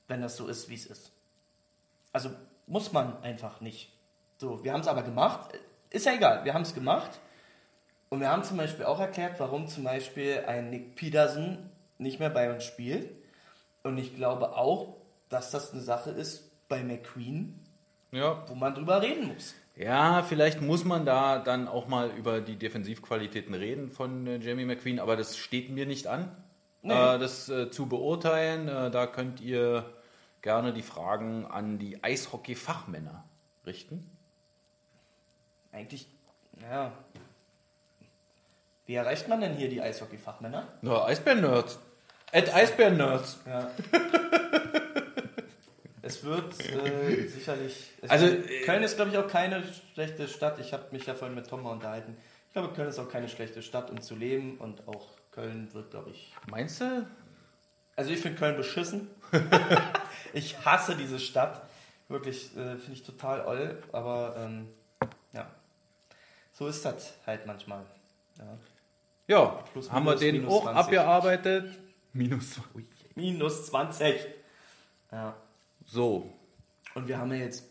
[0.07, 1.11] wenn das so ist, wie es ist.
[2.13, 2.29] Also
[2.67, 3.91] muss man einfach nicht.
[4.37, 5.49] So, wir haben es aber gemacht,
[5.89, 7.19] ist ja egal, wir haben es gemacht
[8.09, 12.29] und wir haben zum Beispiel auch erklärt, warum zum Beispiel ein Nick Peterson nicht mehr
[12.29, 13.09] bei uns spielt.
[13.83, 14.95] Und ich glaube auch,
[15.29, 17.59] dass das eine Sache ist bei McQueen,
[18.11, 19.55] ja, wo man drüber reden muss.
[19.75, 24.65] Ja, vielleicht muss man da dann auch mal über die Defensivqualitäten reden von äh, Jamie
[24.65, 26.31] McQueen, aber das steht mir nicht an,
[26.81, 26.93] Nee.
[26.93, 28.67] äh, das äh, zu beurteilen.
[28.67, 29.85] Da könnt ihr
[30.41, 33.23] gerne die Fragen an die Eishockey-Fachmänner
[33.65, 34.09] richten.
[35.71, 36.07] Eigentlich,
[36.61, 36.91] ja.
[38.85, 40.67] Wie erreicht man denn hier die Eishockey-Fachmänner?
[40.81, 41.79] Na, Eisbären-Nerds.
[42.31, 43.39] At Eisbären-Nerds.
[43.45, 43.69] Ja.
[46.01, 47.91] es wird äh, sicherlich.
[48.01, 49.63] Es Also, wird- äh, Köln ist, glaube ich, auch keine
[49.93, 50.59] schlechte Stadt.
[50.59, 52.17] Ich habe mich ja vorhin mit Tom mal unterhalten.
[52.47, 54.57] Ich glaube, Köln ist auch keine schlechte Stadt, um zu leben.
[54.57, 56.33] Und auch Köln wird, glaube ich.
[56.49, 57.05] Meinst du?
[57.97, 59.09] Also, ich finde Köln beschissen.
[60.33, 61.61] ich hasse diese Stadt.
[62.07, 63.83] Wirklich, äh, finde ich total oll.
[63.91, 64.69] Aber, ähm.
[66.57, 67.85] So ist das halt manchmal.
[68.39, 68.57] Ja.
[69.27, 70.77] Ja, Plus, haben wir den auch 20.
[70.79, 71.77] abgearbeitet.
[72.13, 72.59] Minus.
[73.13, 74.15] Minus 20.
[75.11, 75.35] Ja.
[75.85, 76.33] So,
[76.95, 77.63] Und wir haben ja jetzt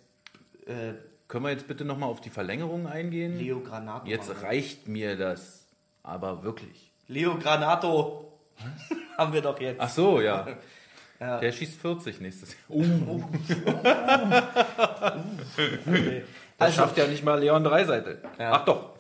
[0.66, 0.95] äh,
[1.26, 3.37] können wir jetzt bitte nochmal auf die Verlängerung eingehen?
[3.39, 4.07] Leo Granato.
[4.07, 4.43] Jetzt wir.
[4.43, 5.66] reicht mir das,
[6.05, 6.93] aber wirklich.
[7.09, 8.39] Leo Granato
[9.18, 9.80] haben wir doch jetzt.
[9.80, 10.47] Ach so, ja.
[11.18, 11.41] Ja.
[11.41, 12.78] Der schießt 40 nächstes Jahr.
[12.78, 13.24] Uh,
[15.87, 16.24] Okay.
[16.59, 18.23] Das Also, schafft ja nicht mal Leon Dreiseite.
[18.39, 18.53] Ja.
[18.53, 18.77] Ach doch.
[18.83, 18.97] Also-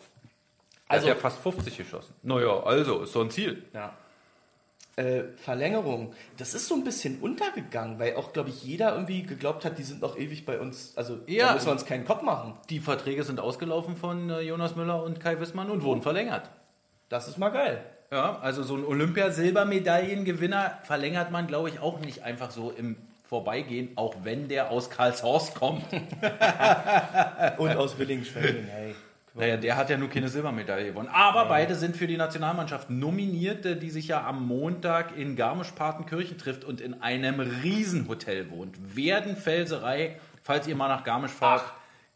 [0.88, 2.14] Also, hat ja fast 50 geschossen.
[2.22, 3.64] Naja, also, ist so ein Ziel.
[3.74, 3.92] ja.
[4.98, 9.66] Äh, Verlängerung, das ist so ein bisschen untergegangen, weil auch, glaube ich, jeder irgendwie geglaubt
[9.66, 10.96] hat, die sind noch ewig bei uns.
[10.96, 11.48] Also, Ja.
[11.48, 12.54] da müssen wir uns keinen Kopf machen.
[12.70, 16.48] Die Verträge sind ausgelaufen von äh, Jonas Müller und Kai Wissmann und wurden verlängert.
[17.10, 17.84] Das ist mal geil.
[18.10, 22.96] Ja, also so ein Olympiasilbermedaillengewinner verlängert man, glaube ich, auch nicht einfach so im
[23.28, 25.84] Vorbeigehen, auch wenn der aus Karlshorst kommt.
[27.58, 28.94] Und aus Willingen-Schwenning, hey.
[29.34, 31.10] Naja, der hat ja nur keine Silbermedaille gewonnen.
[31.12, 36.38] Aber beide sind für die Nationalmannschaft nominiert, äh, die sich ja am Montag in Garmisch-Partenkirchen
[36.38, 38.96] trifft und in einem Riesenhotel wohnt.
[38.96, 41.64] Werdenfelserei, falls ihr mal nach Garmisch fahrt,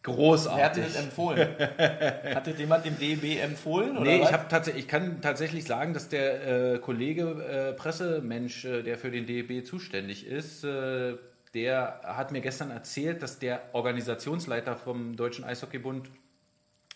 [0.03, 0.84] Wer hat dir Großartig.
[0.84, 1.48] das empfohlen?
[2.34, 3.98] hat dir jemand dem DEB empfohlen?
[3.98, 4.30] Oder Nee, was?
[4.30, 9.11] ich, tatsächlich, ich kann tatsächlich sagen, dass der äh, Kollege, äh, Pressemensch, äh, der für
[9.11, 11.16] den DEB zuständig ist, äh,
[11.53, 16.09] der hat mir gestern erzählt, dass der Organisationsleiter vom Deutschen Eishockeybund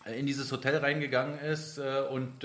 [0.05, 2.43] äh, in dieses Hotel reingegangen ist äh, und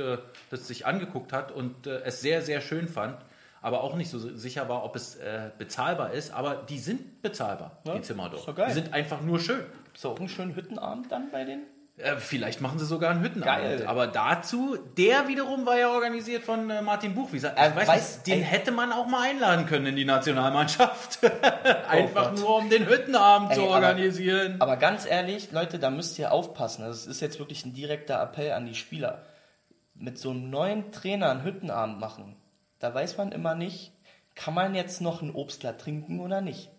[0.51, 3.17] das sich angeguckt hat und es sehr, sehr schön fand,
[3.63, 5.19] aber auch nicht so sicher war, ob es
[5.59, 6.33] bezahlbar ist.
[6.33, 8.69] Aber die sind bezahlbar, Ja, die Zimmer dort.
[8.69, 9.63] Die sind einfach nur schön.
[10.09, 11.63] Auch einen schönen Hüttenabend dann bei denen?
[11.97, 13.63] Äh, vielleicht machen sie sogar einen Hüttenabend.
[13.79, 13.87] Geil.
[13.87, 17.53] Aber dazu, der wiederum war ja organisiert von äh, Martin Buchwieser.
[17.55, 18.45] Ich Äh, weiß weiß- nicht, den ey.
[18.45, 21.19] hätte man auch mal einladen können in die Nationalmannschaft.
[21.89, 22.39] Einfach Gott.
[22.41, 24.57] nur, um den Hüttenabend Ey, zu aber- organisieren.
[24.61, 26.85] Aber ganz ehrlich, Leute, da müsst ihr aufpassen.
[26.87, 29.23] Das ist jetzt wirklich ein direkter Appell an die Spieler.
[29.95, 32.37] Mit so einem neuen Trainer einen Hüttenabend machen,
[32.79, 33.93] da weiß man immer nicht,
[34.35, 36.71] kann man jetzt noch ein Obstler trinken oder nicht.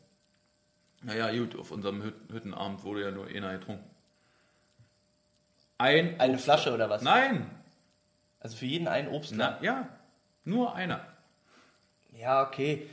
[1.01, 3.83] Naja, gut, auf unserem Hüt Hüttenabend wurde ja nur einer getrunken.
[5.77, 7.01] Ein Eine Obst- Flasche oder was?
[7.01, 7.49] Nein.
[8.39, 9.57] Also für jeden einen Obstler.
[9.61, 9.89] Na, ja,
[10.45, 11.05] nur einer.
[12.19, 12.87] Ja, okay.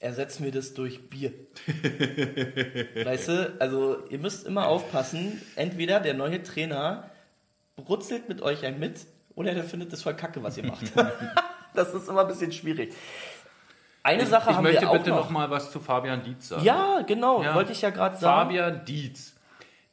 [0.00, 1.32] Ersetzen wir das durch Bier.
[3.04, 7.10] weißt du, also ihr müsst immer aufpassen, entweder der neue Trainer
[7.76, 10.92] brutzelt mit euch ein mit oder der findet das voll kacke, was ihr macht.
[11.74, 12.94] das ist immer ein bisschen schwierig.
[14.04, 15.16] Eine Sache ich haben möchte wir auch bitte noch.
[15.24, 16.62] noch mal was zu Fabian Dietz sagen.
[16.64, 17.54] Ja, genau, Ja.
[17.54, 18.42] wollte ich ja gerade sagen.
[18.50, 19.34] Fabian Dietz.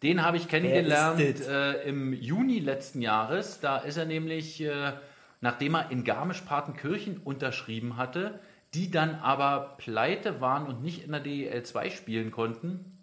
[0.04, 3.60] Den habe ich kennengelernt äh, im Juni letzten Jahres.
[3.62, 4.94] Da ist er nämlich, äh,
[5.42, 8.40] nachdem er in Garmisch-Partenkirchen unterschrieben hatte,
[8.74, 12.98] die dann aber pleite waren und nicht in der DEL 2 spielen konnten,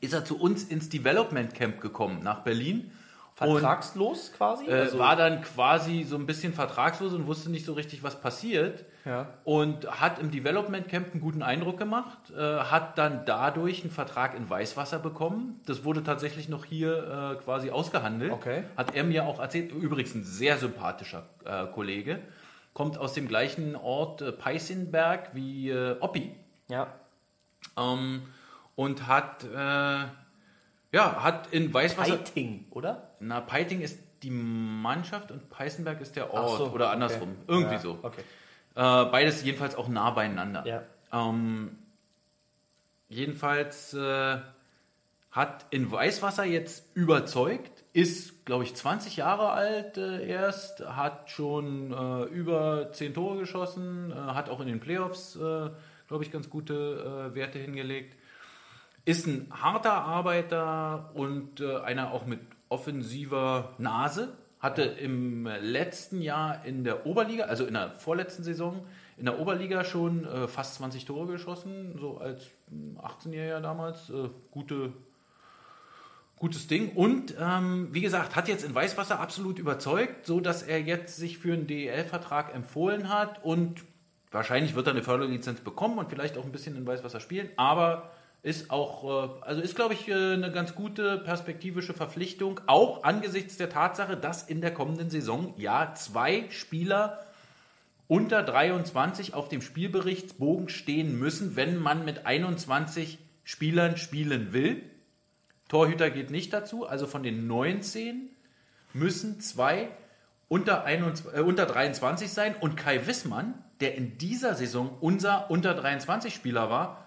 [0.00, 2.90] ist er zu uns ins Development Camp gekommen, nach Berlin.
[3.40, 4.66] Und Vertragslos quasi?
[4.66, 8.20] äh, Also- war dann quasi so ein bisschen vertragslos und wusste nicht so richtig, was
[8.20, 8.84] passiert.
[9.04, 9.26] Ja.
[9.42, 14.34] Und hat im Development Camp einen guten Eindruck gemacht, äh, hat dann dadurch einen Vertrag
[14.36, 15.60] in Weißwasser bekommen.
[15.66, 18.30] Das wurde tatsächlich noch hier äh, quasi ausgehandelt.
[18.32, 18.64] Okay.
[18.76, 19.72] Hat er mir auch erzählt.
[19.72, 22.20] Übrigens ein sehr sympathischer äh, Kollege.
[22.72, 26.34] Kommt aus dem gleichen Ort äh, Peißenberg wie äh, Oppi.
[26.68, 26.86] ja.
[27.76, 28.22] Ähm,
[28.76, 29.44] und hat,
[30.92, 32.16] ja, hat in Weißwasser.
[32.16, 33.13] Fighting, oder?
[33.26, 36.58] Na, Peiting ist die Mannschaft und Peißenberg ist der Ort.
[36.58, 36.94] So, oder okay.
[36.94, 37.36] andersrum.
[37.46, 37.98] Irgendwie Ja, so.
[38.02, 38.22] Okay.
[38.74, 40.66] Äh, beides jedenfalls auch nah beieinander.
[40.66, 40.82] Ja.
[41.12, 41.78] Ähm,
[43.08, 44.38] jedenfalls äh,
[45.30, 51.92] hat in Weißwasser jetzt überzeugt, ist, glaube ich, 20 Jahre alt äh, erst, hat schon
[51.92, 55.70] äh, über 10 Tore geschossen, äh, hat auch in den Playoffs, äh,
[56.08, 58.16] glaube ich, ganz gute Werte hingelegt.
[59.06, 62.40] Ist ein harter Arbeiter und äh, einer auch mit
[62.74, 64.36] offensiver Nase.
[64.58, 68.84] Hatte im letzten Jahr in der Oberliga, also in der vorletzten Saison,
[69.16, 74.10] in der Oberliga schon äh, fast 20 Tore geschossen, so als hm, 18-Jähriger damals.
[74.10, 74.92] Äh, gute,
[76.38, 76.92] gutes Ding.
[76.96, 81.38] Und ähm, wie gesagt, hat jetzt in Weißwasser absolut überzeugt, so dass er jetzt sich
[81.38, 83.84] für einen DEL-Vertrag empfohlen hat und
[84.32, 88.10] wahrscheinlich wird er eine Förderlizenz bekommen und vielleicht auch ein bisschen in Weißwasser spielen, aber
[88.44, 93.56] ist auch, äh, also ist glaube ich äh, eine ganz gute perspektivische Verpflichtung, auch angesichts
[93.56, 97.24] der Tatsache, dass in der kommenden Saison ja zwei Spieler
[98.06, 104.82] unter 23 auf dem Spielberichtsbogen stehen müssen, wenn man mit 21 Spielern spielen will.
[105.68, 108.28] Torhüter geht nicht dazu, also von den 19
[108.92, 109.88] müssen zwei
[110.48, 115.72] unter, 21, äh, unter 23 sein und Kai Wissmann, der in dieser Saison unser unter
[115.72, 117.03] 23 Spieler war,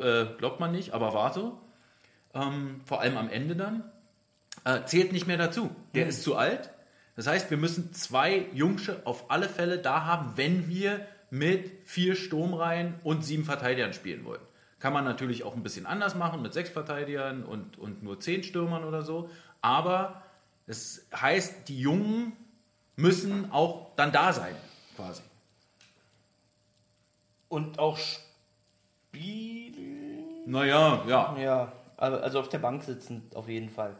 [0.00, 1.58] äh, glaubt man nicht, aber war so,
[2.34, 3.84] ähm, vor allem am Ende dann,
[4.64, 5.74] äh, zählt nicht mehr dazu.
[5.94, 6.70] Der ist zu alt.
[7.16, 12.14] Das heißt, wir müssen zwei Jungsche auf alle Fälle da haben, wenn wir mit vier
[12.14, 14.40] Sturmreihen und sieben Verteidigern spielen wollen.
[14.78, 18.44] Kann man natürlich auch ein bisschen anders machen mit sechs Verteidigern und, und nur zehn
[18.44, 19.30] Stürmern oder so.
[19.60, 20.22] Aber
[20.66, 22.36] es heißt, die Jungen
[22.94, 24.54] müssen auch dann da sein,
[24.94, 25.22] quasi.
[27.48, 29.57] Und auch spielen.
[30.48, 31.36] Naja, ja.
[31.38, 33.94] Ja, also also auf der Bank sitzen, auf jeden Fall.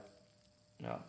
[0.81, 1.01] Ja.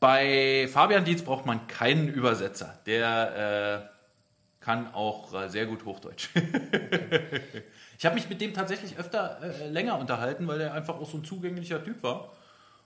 [0.00, 2.78] Bei Fabian Dietz braucht man keinen Übersetzer.
[2.86, 6.30] Der äh, kann auch äh, sehr gut Hochdeutsch.
[7.98, 11.18] ich habe mich mit dem tatsächlich öfter äh, länger unterhalten, weil er einfach auch so
[11.18, 12.32] ein zugänglicher Typ war.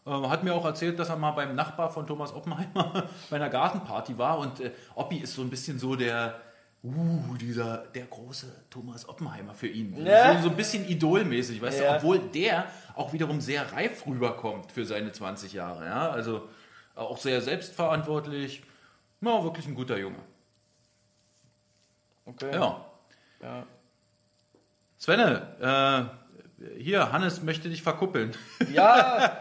[0.07, 3.49] Ähm, hat mir auch erzählt, dass er mal beim Nachbar von Thomas Oppenheimer bei einer
[3.49, 6.41] Gartenparty war und äh, Oppi ist so ein bisschen so der,
[6.85, 10.05] uh, dieser, der große Thomas Oppenheimer für ihn.
[10.07, 10.37] Ja.
[10.37, 11.91] So, so ein bisschen idolmäßig, weißt Ja.
[11.93, 15.87] du, obwohl der auch wiederum sehr reif rüberkommt für seine 20 Jahre.
[15.87, 16.11] Ja?
[16.11, 16.49] Also
[16.95, 18.63] auch sehr selbstverantwortlich.
[19.21, 20.19] Ja, wirklich ein guter Junge.
[22.25, 22.51] Okay.
[22.53, 22.85] Ja.
[23.43, 23.67] Ja.
[24.99, 26.11] Svenne,
[26.61, 28.33] äh, hier, Hannes möchte dich verkuppeln.
[28.73, 29.39] Ja,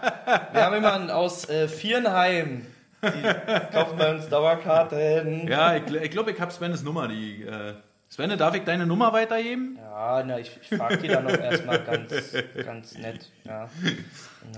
[0.51, 2.65] wir haben jemanden aus äh, Vierenheim.
[3.03, 5.47] Die kaufen bei uns Dauerkarten.
[5.47, 7.07] Ja, ich, gl- ich glaube, ich habe Svenes Nummer.
[7.07, 7.73] Die, äh,
[8.09, 9.77] Svenne, darf ich deine Nummer weitergeben?
[9.81, 12.33] Ja, na, ich, ich frage die dann noch erstmal ganz,
[12.65, 13.29] ganz nett.
[13.43, 13.69] Ja.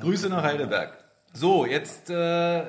[0.01, 0.97] Grüße nach Heidelberg.
[1.33, 2.63] So, jetzt, äh,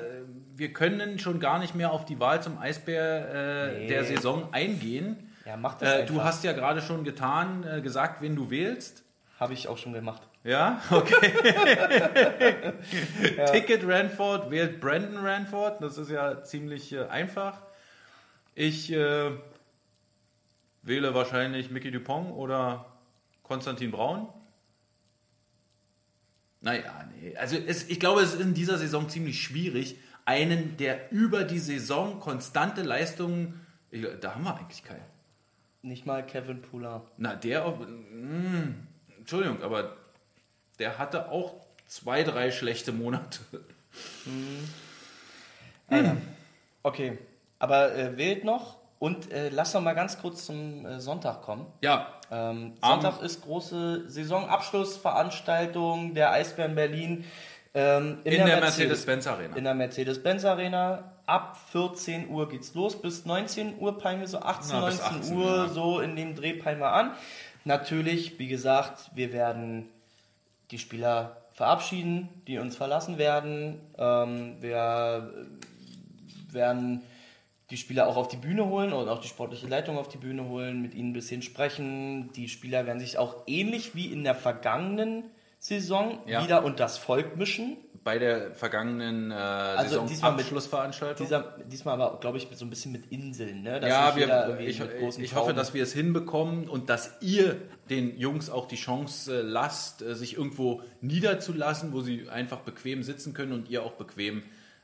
[0.55, 3.87] wir können schon gar nicht mehr auf die Wahl zum Eisbär äh, Nee.
[3.87, 5.29] der Saison eingehen.
[5.45, 9.03] Ja, mach das Äh, du hast ja gerade schon getan, äh, gesagt, wen du wählst.
[9.39, 10.21] Habe ich auch schon gemacht.
[10.43, 11.15] Ja, okay.
[13.51, 15.81] Ticket Ranford wählt Brandon Ranford.
[15.81, 17.61] Das ist ja ziemlich äh, einfach.
[18.55, 19.31] Ich äh,
[20.81, 22.87] wähle wahrscheinlich Mickey Dupont oder
[23.43, 24.27] Konstantin Braun.
[26.61, 27.35] Naja, nee.
[27.37, 31.59] Also es, ich glaube, es ist in dieser Saison ziemlich schwierig, einen, der über die
[31.59, 33.65] Saison konstante Leistungen.
[33.89, 35.01] Ich, da haben wir eigentlich keinen.
[35.83, 37.03] Nicht mal Kevin Pula.
[37.17, 38.75] Na, der, auf- mm,
[39.17, 39.97] Entschuldigung, aber
[40.79, 41.53] der hatte auch
[41.87, 43.39] zwei, drei schlechte Monate.
[46.83, 47.17] Okay,
[47.59, 51.65] aber äh, wählt noch und äh, lass doch mal ganz kurz zum äh, Sonntag kommen.
[51.81, 57.25] Ja, Ähm, Sonntag ist große Saisonabschlussveranstaltung der Eisbären Berlin.
[57.73, 59.55] Ähm, in, der Mercedes-Benz Arena.
[59.57, 61.11] In der Mercedes-Benz Arena.
[61.25, 63.01] Ab 14 Uhr geht's los.
[63.01, 65.67] Bis 19 Uhr peilen wir so 18, Na, bis 19 18, Uhr ja.
[65.67, 67.11] so in dem Dreh peilen wir an.
[67.65, 69.89] Natürlich, wie gesagt, wir werden
[70.71, 73.79] die Spieler verabschieden, die uns verlassen werden.
[73.97, 75.33] Ähm, wir
[76.51, 77.01] werden
[77.69, 80.47] die Spieler auch auf die Bühne holen und auch die sportliche Leitung auf die Bühne
[80.47, 82.31] holen, mit ihnen ein bisschen sprechen.
[82.33, 85.23] Die Spieler werden sich auch ähnlich wie in der vergangenen
[85.61, 86.43] Saison Ja.
[86.43, 87.77] wieder und das Volk mischen.
[88.03, 91.23] Bei der vergangenen äh, Also diesmal mit- Saisonabschlussveranstaltung.
[91.23, 93.61] Dieser, diesmal aber, glaube ich, so ein bisschen mit Inseln.
[93.61, 93.79] Ne?
[93.79, 94.81] Dass ja, wir, ich,
[95.19, 97.57] ich hoffe, dass wir es hinbekommen und dass ihr
[97.91, 103.03] den Jungs auch die Chance äh, lasst, äh, sich irgendwo niederzulassen, wo sie einfach bequem
[103.03, 104.41] sitzen können und ihr auch bequem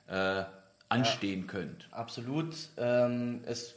[0.07, 0.43] äh,
[0.89, 1.87] anstehen könnt.
[1.89, 2.53] Absolut.
[2.77, 3.73] Ähm, es,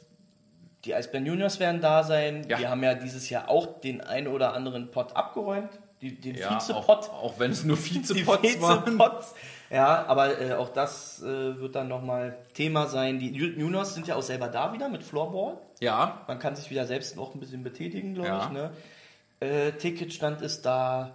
[0.84, 2.46] die Eisbären Juniors werden da sein.
[2.46, 2.58] Ja.
[2.58, 5.70] Wir haben ja dieses Jahr auch den einen oder anderen Pot abgeräumt.
[6.00, 6.88] Die, den Ja, Vizepot.
[7.10, 8.86] auch, auch wenn es nur Vizepots waren.
[8.86, 9.34] Vizepots.
[9.68, 13.18] Ja, aber äh, auch das äh, wird dann nochmal Thema sein.
[13.18, 15.58] Die Ju- Juniors sind ja auch selber da wieder mit Floorball.
[15.80, 18.44] Ja, Man kann sich wieder selbst noch ein bisschen betätigen, glaube Ja.
[18.46, 18.50] ich.
[18.50, 18.70] Ne?
[19.40, 21.14] Äh, Ticketstand ist da.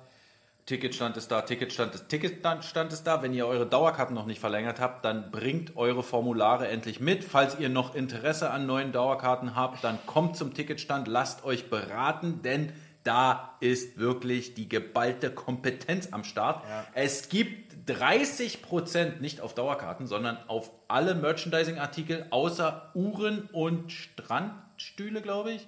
[0.67, 3.21] Ticketstand ist da, Ticketstand ist, Ticketstand ist da.
[3.21, 7.23] Wenn ihr eure Dauerkarten noch nicht verlängert habt, dann bringt eure Formulare endlich mit.
[7.23, 12.41] Falls ihr noch Interesse an neuen Dauerkarten habt, dann kommt zum Ticketstand, lasst euch beraten,
[12.43, 12.73] denn
[13.05, 16.65] da ist wirklich die geballte Kompetenz am Start.
[16.93, 25.51] Es gibt 30% nicht auf Dauerkarten, sondern auf alle Merchandising-Artikel außer Uhren und Strandstühle, glaube
[25.51, 25.67] ich.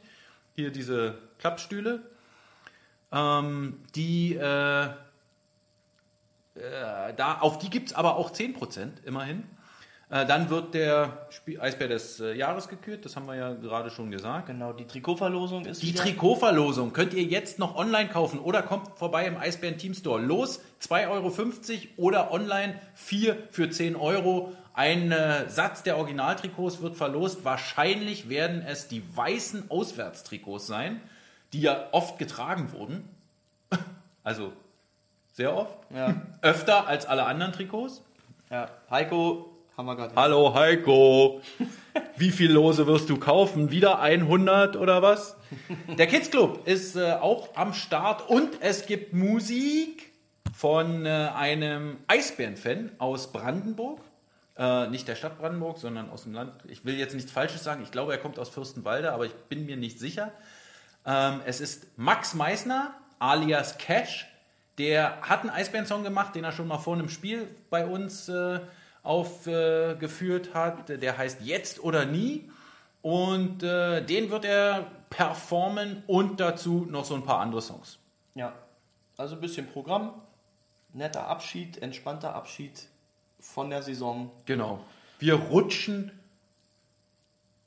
[0.55, 2.01] Hier diese Klappstühle.
[3.11, 4.89] Ähm, die, äh, äh,
[7.15, 9.43] da, auf die gibt es aber auch 10% immerhin.
[10.09, 13.89] Äh, dann wird der Spiel Eisbär des äh, Jahres gekürt, das haben wir ja gerade
[13.89, 14.47] schon gesagt.
[14.47, 16.03] Genau, die Trikotverlosung ist Die wieder.
[16.03, 20.21] Trikotverlosung könnt ihr jetzt noch online kaufen oder kommt vorbei im Eisbären Team Store.
[20.21, 21.33] Los, 2,50 Euro
[21.97, 24.53] oder online 4 für 10 Euro.
[24.73, 27.43] Ein äh, Satz der Originaltrikots wird verlost.
[27.43, 31.01] Wahrscheinlich werden es die weißen Auswärtstrikots sein,
[31.51, 33.09] die ja oft getragen wurden.
[34.23, 34.51] Also
[35.31, 35.77] sehr oft.
[35.89, 38.03] Ja, Öfter als alle anderen Trikots.
[38.49, 38.69] ja.
[38.89, 40.15] Heiko, haben wir gerade.
[40.15, 41.41] Hallo Heiko,
[42.17, 43.69] wie viel Lose wirst du kaufen?
[43.69, 45.38] Wieder 100 oder was?
[45.99, 50.11] Der Kids Club ist äh, auch am Start und es gibt Musik
[50.51, 54.01] von äh, einem Eisbären-Fan aus Brandenburg.
[54.57, 56.53] Äh, nicht der Stadt Brandenburg, sondern aus dem Land.
[56.67, 57.84] Ich will jetzt nichts Falsches sagen.
[57.84, 60.32] Ich glaube, er kommt aus Fürstenwalde, aber ich bin mir nicht sicher.
[61.05, 64.28] Ähm, es ist Max Meissner, alias Cash.
[64.80, 68.59] Der hat einen Eisbären-Song gemacht, den er schon mal vor einem Spiel bei uns äh,
[69.07, 70.89] aufgeführt hat.
[70.89, 72.49] Der heißt Jetzt oder Nie.
[73.01, 77.99] Und äh, den wird er performen und dazu noch so ein paar andere Songs.
[78.35, 78.53] Ja,
[79.15, 80.13] also ein bisschen Programm,
[80.93, 82.87] netter Abschied, entspannter Abschied
[83.39, 84.31] von der Saison.
[84.45, 84.83] Genau.
[85.19, 86.11] Wir rutschen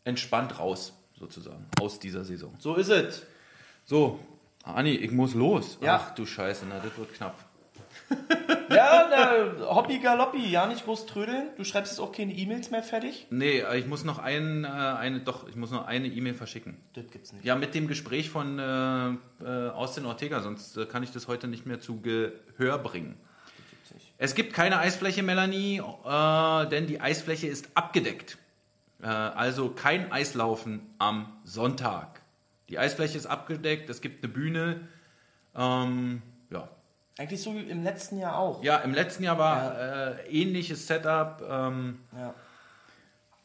[0.05, 2.55] entspannt raus, sozusagen, aus dieser Saison.
[2.59, 3.25] So ist es.
[3.87, 4.21] So,
[4.63, 5.79] Anni, ich muss los.
[5.81, 5.97] Ja.
[5.97, 7.35] Ach du Scheiße, na, das wird knapp.
[8.71, 11.49] Ja, na, Hoppi Galoppi, ja nicht groß trödeln.
[11.57, 13.27] Du schreibst jetzt auch keine E-Mails mehr fertig.
[13.31, 16.77] Nee, ich muss noch ein, äh, eine, doch, ich muss noch eine E-Mail verschicken.
[16.95, 17.45] Das gibt's nicht.
[17.45, 19.09] Ja, mit dem Gespräch von äh,
[19.45, 23.17] äh, Austin Ortega, sonst äh, kann ich das heute nicht mehr zu Gehör bringen.
[23.71, 24.15] gibt's nicht.
[24.19, 28.39] Es gibt keine Eisfläche, Melanie, äh, denn die Eisfläche ist abgedeckt.
[29.03, 32.23] Äh, also kein Eislaufen am Sonntag.
[32.69, 34.89] Die Eisfläche ist abgedeckt, es gibt eine Bühne.
[35.57, 36.23] Ähm.
[37.21, 38.63] Eigentlich so wie im letzten Jahr auch.
[38.65, 41.43] Ja, im letzten Jahr war äh, ähnliches Setup.
[41.47, 42.35] Ähm, Ja.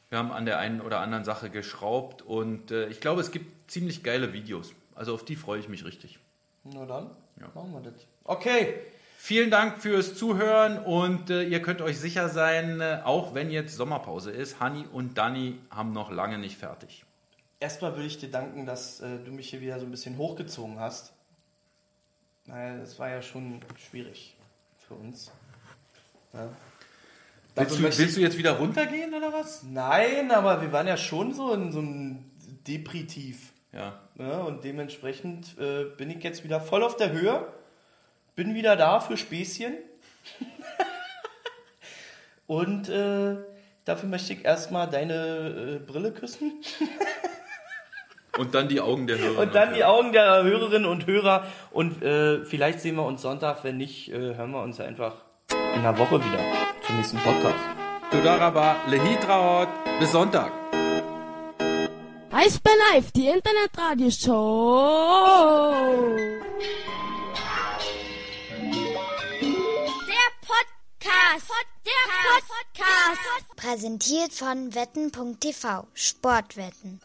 [0.09, 3.69] wir haben an der einen oder anderen Sache geschraubt und äh, ich glaube, es gibt
[3.69, 4.71] ziemlich geile Videos.
[4.95, 6.19] Also auf die freue ich mich richtig.
[6.63, 7.47] Na dann, Ja.
[7.53, 8.07] machen wir das.
[8.23, 8.75] Okay.
[9.17, 13.75] Vielen Dank fürs Zuhören und äh, ihr könnt euch sicher sein, äh, auch wenn jetzt
[13.75, 17.03] Sommerpause ist, Hanni und Danny haben noch lange nicht fertig.
[17.59, 20.79] Erstmal würde ich dir danken, dass äh, du mich hier wieder so ein bisschen hochgezogen
[20.79, 21.11] hast.
[22.47, 24.35] Weil das war ja schon schwierig
[24.77, 25.31] für uns.
[26.33, 26.49] Ja.
[27.55, 29.63] Willst Dafür du, willst du jetzt wieder runtergehen oder was?
[29.63, 32.31] Nein, aber wir waren ja schon so in so einem
[32.67, 33.53] Depritiv.
[33.71, 33.99] Ja.
[34.17, 37.47] Ja, und dementsprechend äh, bin ich jetzt wieder voll auf der Höhe.
[38.35, 39.73] Bin wieder da für Späßchen.
[42.47, 43.37] und äh,
[43.85, 46.53] dafür möchte ich erstmal deine äh, Brille küssen.
[48.37, 49.41] Und dann die Augen der Hörer.
[49.41, 51.45] Und dann die Augen der Hörerinnen und Hörer.
[51.71, 53.63] Und äh, vielleicht sehen wir uns Sonntag.
[53.63, 55.13] Wenn nicht, äh, hören wir uns einfach
[55.51, 56.39] in einer Woche wieder
[56.85, 57.55] zum nächsten Podcast.
[58.11, 59.67] Todaraba, Lehitraot,
[59.99, 60.51] bis Sonntag.
[62.31, 65.73] Eisbär Live, die Internetradioshow.
[70.07, 71.51] Der Podcast.
[71.85, 73.55] Der Podcast.
[73.55, 76.99] Präsentiert von wetten.tv Sportwetten.